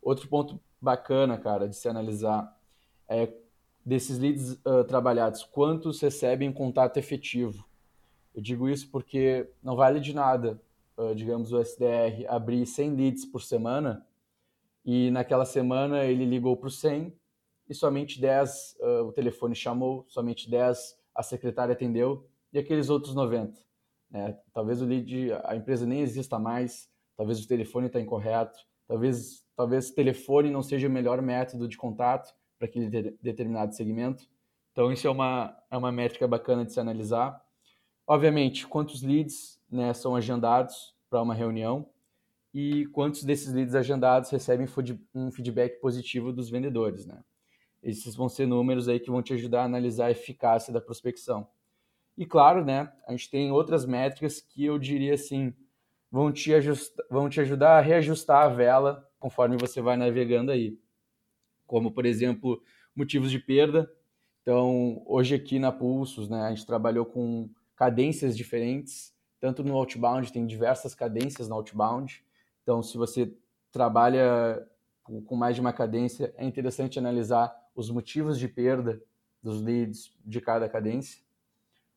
Outro 0.02 0.28
ponto 0.28 0.60
bacana, 0.80 1.36
cara, 1.36 1.68
de 1.68 1.76
se 1.76 1.88
analisar 1.88 2.56
é 3.08 3.32
desses 3.84 4.18
leads 4.18 4.52
uh, 4.64 4.84
trabalhados, 4.86 5.42
quantos 5.44 6.00
recebem 6.00 6.52
contato 6.52 6.96
efetivo. 6.96 7.64
Eu 8.34 8.42
digo 8.42 8.68
isso 8.68 8.88
porque 8.90 9.50
não 9.62 9.74
vale 9.74 10.00
de 10.00 10.14
nada, 10.14 10.60
uh, 10.96 11.14
digamos, 11.14 11.52
o 11.52 11.58
SDR 11.58 12.26
abrir 12.28 12.66
100 12.66 12.94
leads 12.94 13.24
por 13.24 13.42
semana 13.42 14.06
e 14.84 15.10
naquela 15.10 15.44
semana 15.44 16.04
ele 16.04 16.24
ligou 16.24 16.56
para 16.56 16.68
o 16.68 16.70
100 16.70 17.12
e 17.68 17.74
somente 17.74 18.20
10 18.20 18.76
uh, 18.80 18.84
ah, 18.84 19.02
o 19.04 19.12
telefone 19.12 19.54
chamou, 19.54 20.04
somente 20.08 20.50
10 20.50 20.98
a 21.14 21.22
secretária 21.22 21.72
atendeu 21.72 22.26
e 22.52 22.58
aqueles 22.58 22.88
outros 22.88 23.14
90. 23.14 23.60
Né? 24.10 24.36
Talvez 24.52 24.82
o 24.82 24.86
lead, 24.86 25.32
a 25.44 25.54
empresa 25.54 25.86
nem 25.86 26.00
exista 26.00 26.38
mais, 26.38 26.88
talvez 27.16 27.42
o 27.42 27.46
telefone 27.46 27.86
está 27.86 28.00
incorreto, 28.00 28.58
talvez, 28.88 29.44
talvez 29.54 29.90
telefone 29.90 30.50
não 30.50 30.62
seja 30.62 30.88
o 30.88 30.90
melhor 30.90 31.22
método 31.22 31.68
de 31.68 31.76
contato 31.76 32.34
para 32.58 32.66
aquele 32.66 32.88
de, 32.88 33.16
determinado 33.22 33.74
segmento. 33.74 34.28
Então, 34.72 34.92
isso 34.92 35.06
é 35.06 35.10
uma, 35.10 35.56
é 35.70 35.76
uma 35.76 35.92
métrica 35.92 36.26
bacana 36.26 36.64
de 36.64 36.72
se 36.72 36.80
analisar. 36.80 37.40
Obviamente, 38.06 38.66
quantos 38.66 39.02
leads 39.02 39.60
né, 39.70 39.94
são 39.94 40.16
agendados 40.16 40.94
para 41.08 41.22
uma 41.22 41.34
reunião 41.34 41.88
e 42.52 42.86
quantos 42.86 43.22
desses 43.22 43.52
leads 43.52 43.74
agendados 43.74 44.30
recebem 44.30 44.66
um 45.14 45.30
feedback 45.30 45.80
positivo 45.80 46.32
dos 46.32 46.50
vendedores. 46.50 47.06
Né? 47.06 47.22
Esses 47.82 48.14
vão 48.14 48.28
ser 48.28 48.46
números 48.46 48.88
aí 48.88 48.98
que 48.98 49.10
vão 49.10 49.22
te 49.22 49.32
ajudar 49.32 49.62
a 49.62 49.64
analisar 49.64 50.06
a 50.06 50.10
eficácia 50.10 50.72
da 50.72 50.80
prospecção. 50.80 51.48
E 52.16 52.26
claro, 52.26 52.64
né, 52.64 52.92
a 53.06 53.12
gente 53.12 53.30
tem 53.30 53.50
outras 53.50 53.86
métricas 53.86 54.40
que 54.40 54.64
eu 54.64 54.78
diria 54.78 55.14
assim, 55.14 55.54
vão 56.10 56.32
te, 56.32 56.50
vão 57.08 57.28
te 57.28 57.40
ajudar 57.40 57.78
a 57.78 57.80
reajustar 57.80 58.44
a 58.44 58.48
vela 58.48 59.08
conforme 59.18 59.56
você 59.56 59.80
vai 59.80 59.96
navegando 59.96 60.50
aí. 60.50 60.78
Como, 61.66 61.92
por 61.92 62.04
exemplo, 62.04 62.60
motivos 62.94 63.30
de 63.30 63.38
perda. 63.38 63.90
Então, 64.42 65.02
hoje 65.06 65.34
aqui 65.34 65.58
na 65.58 65.70
Pulsos, 65.70 66.28
né, 66.28 66.42
a 66.42 66.50
gente 66.50 66.66
trabalhou 66.66 67.06
com 67.06 67.48
cadências 67.76 68.36
diferentes, 68.36 69.14
tanto 69.38 69.62
no 69.62 69.74
outbound, 69.76 70.32
tem 70.32 70.46
diversas 70.46 70.94
cadências 70.94 71.48
no 71.48 71.54
outbound. 71.54 72.24
Então, 72.62 72.82
se 72.82 72.96
você 72.96 73.32
trabalha 73.72 74.66
com 75.02 75.34
mais 75.36 75.54
de 75.54 75.60
uma 75.60 75.72
cadência, 75.72 76.32
é 76.36 76.44
interessante 76.44 76.98
analisar 76.98 77.54
os 77.74 77.90
motivos 77.90 78.38
de 78.38 78.46
perda 78.46 79.02
dos 79.42 79.60
leads 79.62 80.12
de 80.24 80.40
cada 80.40 80.68
cadência, 80.68 81.22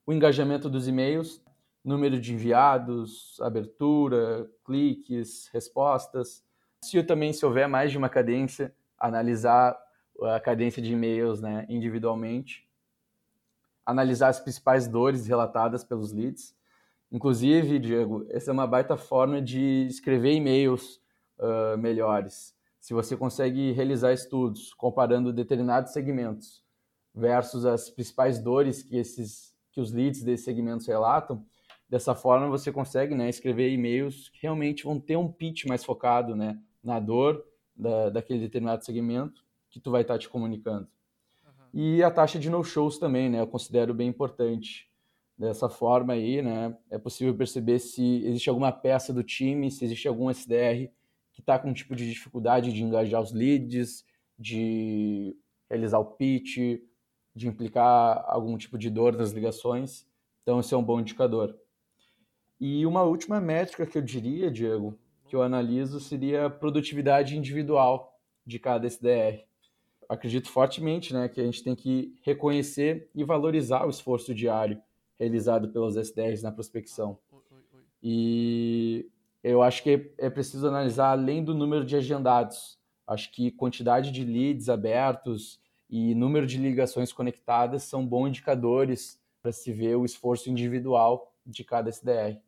o 0.06 0.14
engajamento 0.14 0.70
dos 0.70 0.88
e-mails, 0.88 1.42
número 1.84 2.20
de 2.20 2.34
enviados, 2.34 3.40
abertura, 3.42 4.50
cliques, 4.66 5.50
respostas. 5.54 6.44
Se 6.82 7.02
também 7.04 7.34
se 7.34 7.46
houver 7.46 7.68
mais 7.68 7.92
de 7.92 7.98
uma 7.98 8.10
cadência, 8.10 8.74
analisar 8.98 9.78
a 10.22 10.40
cadência 10.40 10.82
de 10.82 10.94
e-mails 10.94 11.42
né, 11.42 11.66
individualmente, 11.68 12.68
analisar 13.86 14.30
as 14.30 14.40
principais 14.40 14.88
dores 14.88 15.28
relatadas 15.28 15.84
pelos 15.84 16.12
leads. 16.12 16.56
Inclusive, 17.14 17.80
Diego, 17.80 18.26
essa 18.30 18.52
é 18.52 18.54
uma 18.54 18.68
baita 18.68 18.98
forma 18.98 19.42
de 19.42 19.86
escrever 19.88 20.34
e-mails 20.34 21.00
uh, 21.38 21.78
melhores 21.78 22.54
se 22.84 22.94
você 22.94 23.16
consegue 23.16 23.72
realizar 23.72 24.12
estudos 24.12 24.74
comparando 24.74 25.32
determinados 25.32 25.94
segmentos 25.94 26.62
versus 27.16 27.66
as 27.66 27.90
principais 27.90 28.40
dores 28.40 28.84
que 28.84 28.98
esses 28.98 29.56
que 29.72 29.80
os 29.80 29.94
leads 29.94 30.22
desses 30.22 30.44
segmentos 30.44 30.86
relatam, 30.86 31.46
dessa 31.90 32.14
forma 32.14 32.50
você 32.50 32.74
consegue 32.74 33.16
né, 33.16 33.30
escrever 33.30 33.72
e-mails 33.72 34.28
que 34.30 34.42
realmente 34.42 34.84
vão 34.84 35.00
ter 35.00 35.16
um 35.16 35.32
pitch 35.32 35.64
mais 35.64 35.84
focado 35.86 36.36
né, 36.36 36.60
na 36.84 37.00
dor 37.00 37.44
da, 37.74 38.10
daquele 38.10 38.42
determinado 38.42 38.84
segmento 38.84 39.46
que 39.70 39.80
tu 39.80 39.90
vai 39.90 40.02
estar 40.02 40.20
te 40.20 40.28
comunicando. 40.28 40.86
Uhum. 41.46 41.66
E 41.74 42.04
a 42.04 42.12
taxa 42.12 42.38
de 42.38 42.50
no-shows 42.50 42.98
também, 42.98 43.30
né, 43.30 43.40
eu 43.40 43.48
considero 43.48 43.94
bem 43.94 44.10
importante. 44.10 44.92
Dessa 45.38 45.68
forma 45.68 46.14
aí, 46.14 46.42
né, 46.42 46.78
é 46.92 46.98
possível 46.98 47.36
perceber 47.36 47.80
se 47.80 48.24
existe 48.26 48.50
alguma 48.50 48.72
peça 48.72 49.12
do 49.12 49.24
time, 49.24 49.72
se 49.72 49.84
existe 49.84 50.08
algum 50.08 50.30
SDR 50.30 50.92
que 51.34 51.42
está 51.42 51.58
com 51.58 51.70
um 51.70 51.74
tipo 51.74 51.96
de 51.96 52.08
dificuldade 52.08 52.72
de 52.72 52.84
engajar 52.84 53.20
os 53.20 53.32
leads, 53.32 54.06
de 54.38 55.36
realizar 55.68 55.98
o 55.98 56.06
pitch, 56.06 56.80
de 57.36 57.48
implicar 57.48 58.24
algum 58.28 58.56
tipo 58.58 58.78
de 58.78 58.90
dor 58.90 59.16
das 59.16 59.32
ligações. 59.32 60.06
Então, 60.44 60.60
esse 60.60 60.74
é 60.74 60.78
um 60.78 60.84
bom 60.84 61.00
indicador. 61.00 61.58
E 62.60 62.86
uma 62.86 63.02
última 63.02 63.42
métrica 63.42 63.86
que 63.88 63.98
eu 63.98 64.02
diria, 64.02 64.52
Diego, 64.52 64.98
que 65.28 65.36
eu 65.36 65.42
analiso 65.42 66.00
seria 66.00 66.46
a 66.46 66.50
produtividade 66.50 67.36
individual 67.36 68.20
de 68.46 68.60
cada 68.60 68.86
SDR. 68.86 69.44
Acredito 70.08 70.50
fortemente 70.50 71.14
né, 71.14 71.28
que 71.28 71.42
a 71.42 71.44
gente 71.44 71.64
tem 71.64 71.76
que 71.76 72.16
reconhecer 72.22 73.10
e 73.16 73.24
valorizar 73.24 73.86
o 73.86 73.90
esforço 73.90 74.36
diário 74.36 74.80
realizado 75.24 75.70
pelos 75.70 75.96
SDRs 75.96 76.42
na 76.42 76.52
prospecção. 76.52 77.18
E 78.02 79.10
eu 79.44 79.62
acho 79.62 79.82
que 79.84 80.14
é 80.18 80.30
preciso 80.30 80.68
analisar 80.68 81.12
além 81.12 81.44
do 81.44 81.54
número 81.54 81.86
de 81.86 81.96
agendados, 81.96 82.78
Acho 83.06 83.32
que 83.32 83.52
quantidade 83.52 84.12
de 84.12 84.24
leads 84.24 84.70
abertos 84.70 85.60
e 85.90 86.16
número 86.16 86.48
de 86.48 86.58
ligações 86.58 87.12
conectadas 87.12 87.84
são 87.84 88.06
bons 88.06 88.30
indicadores 88.30 89.20
para 89.42 89.52
se 89.52 89.74
ver 89.74 89.96
o 89.96 90.06
esforço 90.06 90.50
individual 90.50 91.34
de 91.46 91.64
cada 91.64 91.90
SDR. 91.90 92.40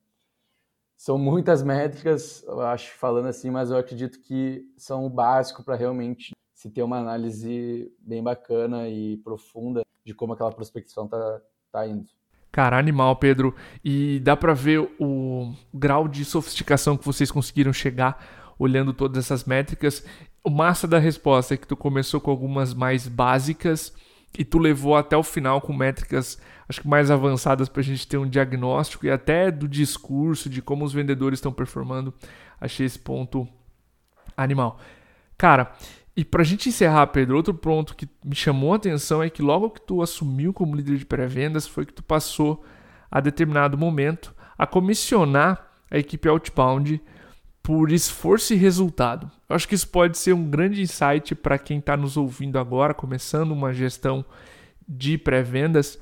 São 0.95 1.17
muitas 1.17 1.61
métricas, 1.61 2.41
eu 2.43 2.61
acho, 2.61 2.93
falando 2.93 3.27
assim, 3.27 3.49
mas 3.49 3.69
eu 3.69 3.77
acredito 3.77 4.21
que 4.21 4.65
são 4.77 5.05
o 5.05 5.09
básico 5.09 5.61
para 5.61 5.75
realmente 5.75 6.31
se 6.53 6.69
ter 6.69 6.83
uma 6.83 6.99
análise 6.99 7.93
bem 7.99 8.23
bacana 8.23 8.87
e 8.87 9.17
profunda 9.17 9.85
de 10.05 10.13
como 10.13 10.31
aquela 10.31 10.53
prospecção 10.53 11.03
está 11.03 11.41
tá 11.69 11.85
indo. 11.85 12.09
Cara, 12.55 12.79
animal, 12.79 13.17
Pedro. 13.17 13.53
E 13.83 14.21
dá 14.21 14.33
para 14.37 14.53
ver 14.53 14.79
o 14.97 15.53
grau 15.73 16.07
de 16.07 16.23
sofisticação 16.23 16.95
que 16.95 17.03
vocês 17.03 17.29
conseguiram 17.29 17.73
chegar 17.73 18.55
olhando 18.57 18.93
todas 18.93 19.25
essas 19.25 19.43
métricas. 19.43 20.05
O 20.41 20.49
massa 20.49 20.87
da 20.87 20.97
resposta 20.97 21.53
é 21.53 21.57
que 21.57 21.67
tu 21.67 21.75
começou 21.75 22.21
com 22.21 22.31
algumas 22.31 22.73
mais 22.73 23.09
básicas 23.09 23.93
e 24.39 24.45
tu 24.45 24.57
levou 24.57 24.95
até 24.95 25.17
o 25.17 25.21
final 25.21 25.59
com 25.59 25.73
métricas 25.73 26.39
acho 26.69 26.79
que 26.79 26.87
mais 26.87 27.11
avançadas 27.11 27.67
para 27.67 27.81
a 27.81 27.83
gente 27.83 28.07
ter 28.07 28.17
um 28.17 28.25
diagnóstico 28.25 29.05
e 29.05 29.11
até 29.11 29.51
do 29.51 29.67
discurso 29.67 30.49
de 30.49 30.61
como 30.61 30.85
os 30.85 30.93
vendedores 30.93 31.39
estão 31.39 31.51
performando. 31.51 32.13
Achei 32.57 32.85
esse 32.85 32.97
ponto 32.97 33.45
animal. 34.37 34.79
Cara, 35.37 35.73
e 36.17 36.23
para 36.23 36.41
a 36.41 36.45
gente 36.45 36.69
encerrar, 36.69 37.07
Pedro, 37.07 37.35
outro 37.35 37.53
ponto 37.53 37.95
que 37.95 38.07
me 38.23 38.35
chamou 38.35 38.71
a 38.71 38.77
atenção 38.77 39.21
é 39.21 39.29
que 39.29 39.41
logo 39.41 39.69
que 39.69 39.81
tu 39.81 40.01
assumiu 40.01 40.53
como 40.53 40.75
líder 40.75 40.97
de 40.97 41.05
pré-vendas 41.05 41.67
foi 41.67 41.85
que 41.85 41.93
tu 41.93 42.01
passou 42.01 42.63
a 43.11 43.19
determinado 43.19 43.77
momento 43.77 44.33
a 44.57 44.65
comissionar 44.65 45.69
a 45.91 45.97
equipe 45.97 46.29
outbound 46.29 47.01
por 47.61 47.91
esforço 47.91 48.53
e 48.53 48.57
resultado. 48.57 49.29
Eu 49.49 49.55
acho 49.55 49.67
que 49.67 49.75
isso 49.75 49.89
pode 49.89 50.17
ser 50.17 50.33
um 50.33 50.49
grande 50.49 50.81
insight 50.81 51.35
para 51.35 51.57
quem 51.57 51.79
está 51.79 51.97
nos 51.97 52.15
ouvindo 52.15 52.57
agora, 52.57 52.93
começando 52.93 53.51
uma 53.51 53.73
gestão 53.73 54.23
de 54.87 55.17
pré-vendas. 55.17 55.99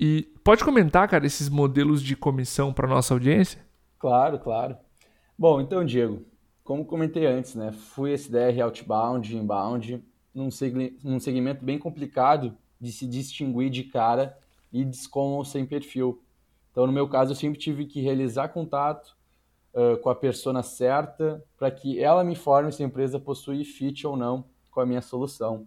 E 0.00 0.22
pode 0.42 0.64
comentar, 0.64 1.06
cara, 1.06 1.24
esses 1.24 1.48
modelos 1.48 2.02
de 2.02 2.16
comissão 2.16 2.72
para 2.72 2.88
nossa 2.88 3.14
audiência? 3.14 3.60
Claro, 3.98 4.38
claro. 4.38 4.76
Bom, 5.38 5.60
então, 5.60 5.84
Diego, 5.84 6.24
como 6.64 6.84
comentei 6.84 7.26
antes, 7.26 7.54
né, 7.54 7.72
fui 7.72 8.12
SDR 8.12 8.62
outbound, 8.62 9.36
inbound, 9.36 10.02
num, 10.34 10.48
num 11.02 11.20
segmento 11.20 11.64
bem 11.64 11.78
complicado 11.78 12.56
de 12.80 12.90
se 12.92 13.06
distinguir 13.06 13.70
de 13.70 13.84
cara 13.84 14.38
e 14.72 14.88
com 15.10 15.34
ou 15.34 15.44
sem 15.44 15.66
perfil. 15.66 16.22
Então, 16.70 16.86
no 16.86 16.92
meu 16.92 17.08
caso, 17.08 17.32
eu 17.32 17.36
sempre 17.36 17.58
tive 17.58 17.86
que 17.86 18.00
realizar 18.00 18.48
contato 18.48 19.14
uh, 19.74 19.96
com 19.98 20.08
a 20.08 20.14
persona 20.14 20.62
certa 20.62 21.44
para 21.56 21.70
que 21.70 22.00
ela 22.00 22.24
me 22.24 22.32
informe 22.32 22.72
se 22.72 22.82
a 22.82 22.86
empresa 22.86 23.20
possui 23.20 23.64
fit 23.64 24.06
ou 24.06 24.16
não 24.16 24.44
com 24.70 24.80
a 24.80 24.86
minha 24.86 25.02
solução. 25.02 25.66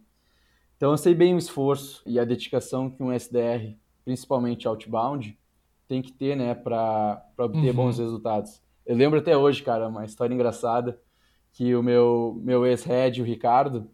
Então, 0.76 0.92
eu 0.92 0.98
sei 0.98 1.14
bem 1.14 1.36
o 1.36 1.38
esforço 1.38 2.02
e 2.06 2.20
a 2.20 2.26
dedicação 2.26 2.90
que 2.90 3.02
um 3.02 3.14
SDR, 3.14 3.78
principalmente 4.04 4.68
outbound, 4.68 5.38
tem 5.88 6.02
que 6.02 6.12
ter 6.12 6.36
né, 6.36 6.56
para 6.56 7.24
obter 7.38 7.70
uhum. 7.70 7.76
bons 7.76 8.00
resultados. 8.00 8.62
Eu 8.86 8.96
lembro 8.96 9.20
até 9.20 9.36
hoje, 9.36 9.64
cara, 9.64 9.88
uma 9.88 10.06
história 10.06 10.34
engraçada, 10.34 11.00
que 11.52 11.76
o 11.76 11.82
meu, 11.82 12.40
meu 12.44 12.66
ex-head, 12.66 13.22
o 13.22 13.26
Ricardo, 13.26 13.90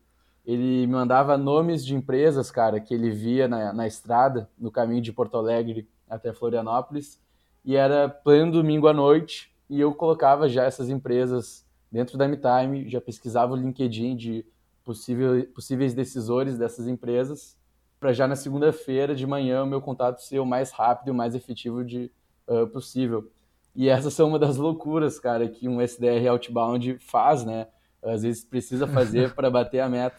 ele 0.45 0.85
me 0.85 0.93
mandava 0.93 1.37
nomes 1.37 1.85
de 1.85 1.95
empresas, 1.95 2.51
cara, 2.51 2.79
que 2.79 2.93
ele 2.93 3.09
via 3.09 3.47
na, 3.47 3.71
na 3.71 3.87
estrada, 3.87 4.49
no 4.57 4.69
caminho 4.69 5.01
de 5.01 5.13
Porto 5.13 5.37
Alegre 5.37 5.87
até 6.09 6.33
Florianópolis, 6.33 7.21
e 7.63 7.75
era 7.75 8.09
pleno 8.09 8.51
domingo 8.51 8.87
à 8.87 8.93
noite, 8.93 9.55
e 9.69 9.79
eu 9.79 9.93
colocava 9.93 10.49
já 10.49 10.65
essas 10.65 10.89
empresas 10.89 11.65
dentro 11.89 12.17
da 12.17 12.27
MeTime, 12.27 12.89
já 12.89 12.99
pesquisava 12.99 13.53
o 13.53 13.55
LinkedIn 13.55 14.15
de 14.17 14.45
possível, 14.83 15.45
possíveis 15.53 15.93
decisores 15.93 16.57
dessas 16.57 16.87
empresas, 16.87 17.57
para 17.97 18.11
já 18.11 18.27
na 18.27 18.35
segunda-feira 18.35 19.15
de 19.15 19.25
manhã 19.25 19.63
o 19.63 19.67
meu 19.67 19.79
contato 19.79 20.21
ser 20.21 20.39
o 20.39 20.45
mais 20.45 20.71
rápido 20.71 21.09
e 21.09 21.11
o 21.11 21.15
mais 21.15 21.35
efetivo 21.35 21.85
de, 21.85 22.11
uh, 22.47 22.67
possível. 22.67 23.31
E 23.75 23.89
essas 23.89 24.13
são 24.13 24.27
uma 24.27 24.39
das 24.39 24.57
loucuras, 24.57 25.19
cara, 25.19 25.47
que 25.47 25.67
um 25.67 25.81
SDR 25.81 26.27
outbound 26.29 26.97
faz, 26.99 27.45
né? 27.45 27.67
Às 28.01 28.23
vezes 28.23 28.43
precisa 28.43 28.87
fazer 28.87 29.33
para 29.35 29.49
bater 29.49 29.79
a 29.79 29.89
meta. 29.89 30.17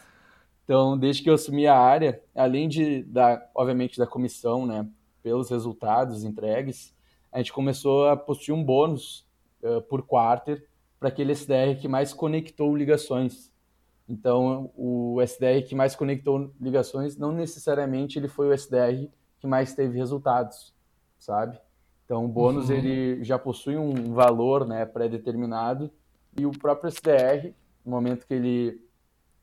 Então, 0.63 0.97
desde 0.97 1.21
que 1.21 1.29
eu 1.29 1.33
assumi 1.33 1.67
a 1.67 1.77
área, 1.77 2.21
além 2.33 2.67
de 2.69 3.03
da, 3.03 3.45
obviamente, 3.53 3.97
da 3.97 4.07
comissão, 4.07 4.65
né, 4.65 4.87
pelos 5.21 5.49
resultados 5.49 6.23
entregues, 6.23 6.95
a 7.31 7.37
gente 7.39 7.51
começou 7.51 8.07
a 8.07 8.15
possuir 8.15 8.55
um 8.55 8.63
bônus 8.63 9.27
uh, 9.61 9.81
por 9.81 10.03
quarter 10.03 10.65
para 10.99 11.09
aquele 11.09 11.33
SDR 11.33 11.79
que 11.79 11.87
mais 11.87 12.13
conectou 12.13 12.75
ligações. 12.75 13.51
Então, 14.07 14.71
o 14.75 15.21
SDR 15.21 15.65
que 15.67 15.75
mais 15.75 15.95
conectou 15.95 16.51
ligações, 16.59 17.17
não 17.17 17.31
necessariamente 17.31 18.17
ele 18.17 18.27
foi 18.27 18.47
o 18.47 18.53
SDR 18.53 19.09
que 19.39 19.47
mais 19.47 19.73
teve 19.73 19.97
resultados, 19.97 20.73
sabe? 21.17 21.59
Então, 22.13 22.25
o 22.25 22.27
bônus 22.27 22.69
uhum. 22.69 22.75
ele 22.75 23.23
já 23.23 23.39
possui 23.39 23.75
um 23.75 24.13
valor 24.13 24.67
né, 24.67 24.85
pré-determinado 24.85 25.89
e 26.37 26.45
o 26.45 26.51
próprio 26.51 26.87
SDR, 26.87 27.51
no 27.83 27.91
momento 27.91 28.27
que 28.27 28.35
ele 28.35 28.79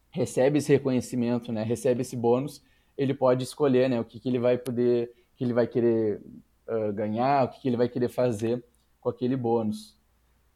recebe 0.08 0.58
esse 0.58 0.70
reconhecimento, 0.72 1.50
né, 1.50 1.64
recebe 1.64 2.02
esse 2.02 2.14
bônus, 2.14 2.62
ele 2.96 3.12
pode 3.12 3.42
escolher 3.42 3.90
né, 3.90 3.98
o 3.98 4.04
que, 4.04 4.20
que 4.20 4.28
ele 4.28 4.38
vai 4.38 4.56
poder, 4.56 5.12
que 5.36 5.42
ele 5.42 5.52
vai 5.52 5.66
querer 5.66 6.20
uh, 6.68 6.92
ganhar, 6.92 7.44
o 7.44 7.48
que, 7.48 7.60
que 7.60 7.68
ele 7.68 7.76
vai 7.76 7.88
querer 7.88 8.08
fazer 8.08 8.64
com 9.00 9.08
aquele 9.08 9.36
bônus. 9.36 9.98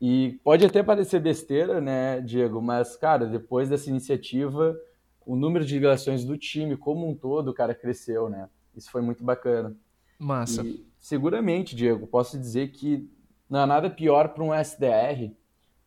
E 0.01 0.39
pode 0.45 0.65
até 0.65 0.85
parecer 0.85 1.19
besteira, 1.19 1.81
né, 1.81 2.21
Diego, 2.21 2.63
mas, 2.63 2.95
cara, 2.95 3.27
depois 3.27 3.69
dessa 3.69 3.91
iniciativa, 3.91 4.79
o 5.27 5.35
número 5.35 5.65
de 5.65 5.75
ligações 5.75 6.25
do 6.25 6.39
time 6.39 6.77
como 6.77 7.11
um 7.11 7.15
todo, 7.15 7.53
cara, 7.53 7.75
cresceu, 7.75 8.29
né? 8.29 8.49
Isso 8.77 8.89
foi 8.89 9.03
muito 9.03 9.25
bacana. 9.25 9.75
Massa. 10.17 10.63
E, 10.63 10.94
seguramente, 11.05 11.77
Diego, 11.77 12.07
posso 12.07 12.39
dizer 12.39 12.69
que 12.69 13.07
não 13.47 13.61
há 13.61 13.67
nada 13.67 13.91
pior 13.91 14.31
para 14.31 14.43
um 14.43 14.55
SDR 14.55 15.35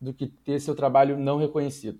do 0.00 0.14
que 0.14 0.28
ter 0.28 0.60
seu 0.60 0.76
trabalho 0.76 1.18
não 1.18 1.38
reconhecido, 1.38 1.98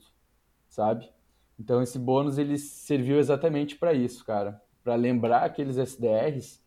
sabe? 0.68 1.10
Então 1.58 1.82
esse 1.82 1.98
bônus 1.98 2.38
ele 2.38 2.56
serviu 2.56 3.18
exatamente 3.18 3.74
para 3.74 3.92
isso, 3.92 4.24
cara, 4.24 4.62
para 4.84 4.94
lembrar 4.94 5.42
aqueles 5.42 5.78
SDRs 5.78 6.62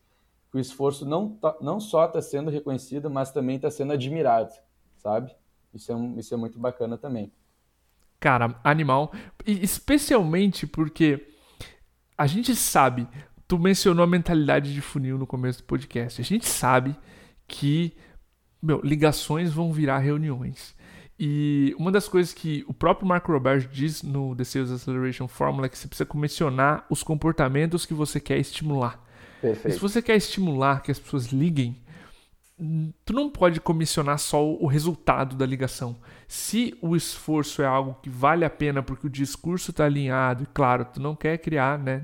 que 0.51 0.57
o 0.57 0.59
esforço 0.59 1.05
não, 1.05 1.29
tá, 1.37 1.55
não 1.61 1.79
só 1.79 2.05
está 2.05 2.21
sendo 2.21 2.51
reconhecido, 2.51 3.09
mas 3.09 3.31
também 3.31 3.55
está 3.55 3.71
sendo 3.71 3.93
admirado, 3.93 4.53
sabe? 4.97 5.33
Isso 5.73 5.89
é, 5.93 6.19
isso 6.19 6.33
é 6.33 6.37
muito 6.37 6.59
bacana 6.59 6.97
também. 6.97 7.31
Cara, 8.19 8.59
animal. 8.61 9.13
Especialmente 9.45 10.67
porque 10.67 11.25
a 12.17 12.27
gente 12.27 12.53
sabe 12.57 13.07
tu 13.51 13.59
mencionou 13.59 14.01
a 14.01 14.07
mentalidade 14.07 14.73
de 14.73 14.79
funil 14.79 15.17
no 15.17 15.27
começo 15.27 15.59
do 15.59 15.65
podcast. 15.65 16.21
A 16.21 16.23
gente 16.23 16.47
sabe 16.47 16.95
que 17.45 17.91
meu, 18.61 18.79
ligações 18.81 19.51
vão 19.51 19.73
virar 19.73 19.97
reuniões. 19.97 20.73
E 21.19 21.75
uma 21.77 21.91
das 21.91 22.07
coisas 22.07 22.33
que 22.33 22.63
o 22.65 22.73
próprio 22.73 23.05
Marco 23.05 23.29
Robert 23.29 23.67
diz 23.67 24.03
no 24.03 24.33
The 24.37 24.45
Sales 24.45 24.71
Acceleration 24.71 25.27
Formula 25.27 25.65
é 25.65 25.69
que 25.69 25.77
você 25.77 25.85
precisa 25.85 26.05
comissionar 26.05 26.85
os 26.89 27.03
comportamentos 27.03 27.85
que 27.85 27.93
você 27.93 28.21
quer 28.21 28.37
estimular. 28.37 29.05
Perfeito. 29.41 29.73
se 29.73 29.81
você 29.81 30.01
quer 30.01 30.15
estimular 30.15 30.81
que 30.81 30.89
as 30.89 30.97
pessoas 30.97 31.25
liguem, 31.25 31.75
tu 33.03 33.11
não 33.11 33.29
pode 33.29 33.59
comissionar 33.59 34.17
só 34.17 34.47
o 34.47 34.65
resultado 34.65 35.35
da 35.35 35.45
ligação. 35.45 35.97
Se 36.25 36.73
o 36.81 36.95
esforço 36.95 37.61
é 37.61 37.65
algo 37.65 37.97
que 38.01 38.09
vale 38.09 38.45
a 38.45 38.49
pena 38.49 38.81
porque 38.81 39.07
o 39.07 39.09
discurso 39.09 39.71
está 39.71 39.83
alinhado, 39.83 40.43
e 40.43 40.47
claro, 40.53 40.85
tu 40.85 41.01
não 41.01 41.17
quer 41.17 41.37
criar, 41.37 41.77
né? 41.77 42.01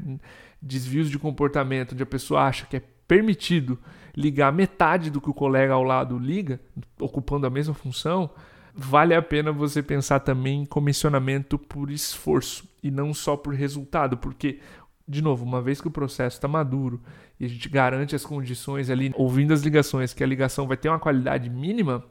Desvios 0.62 1.10
de 1.10 1.20
comportamento, 1.20 1.94
onde 1.94 2.04
a 2.04 2.08
pessoa 2.08 2.44
acha 2.44 2.66
que 2.66 2.78
é 2.78 2.84
permitido 3.08 3.80
ligar 4.16 4.52
metade 4.52 5.10
do 5.10 5.22
que 5.22 5.30
o 5.30 5.34
colega 5.34 5.74
ao 5.74 5.84
lado 5.84 6.18
liga, 6.18 6.60
ocupando 7.00 7.46
a 7.46 7.50
mesma 7.50 7.74
função, 7.74 8.30
vale 8.74 9.14
a 9.14 9.22
pena 9.22 9.52
você 9.52 9.82
pensar 9.82 10.20
também 10.20 10.62
em 10.62 10.66
comissionamento 10.66 11.58
por 11.58 11.92
esforço 11.92 12.68
e 12.84 12.92
não 12.92 13.14
só 13.14 13.38
por 13.38 13.54
resultado, 13.54 14.18
porque 14.18 14.60
de 15.08 15.22
novo, 15.22 15.46
uma 15.46 15.62
vez 15.62 15.80
que 15.80 15.88
o 15.88 15.92
processo 15.92 16.36
está 16.36 16.48
maduro 16.48 17.02
e 17.40 17.46
a 17.46 17.48
gente 17.48 17.70
garante 17.70 18.16
as 18.16 18.26
condições 18.26 18.90
ali, 18.90 19.14
ouvindo 19.16 19.54
as 19.54 19.62
ligações, 19.62 20.14
que 20.14 20.24
a 20.24 20.28
ligação 20.28 20.68
vai 20.68 20.76
ter 20.76 20.90
uma 20.90 21.00
qualidade 21.00 21.50
mínima, 21.50 22.04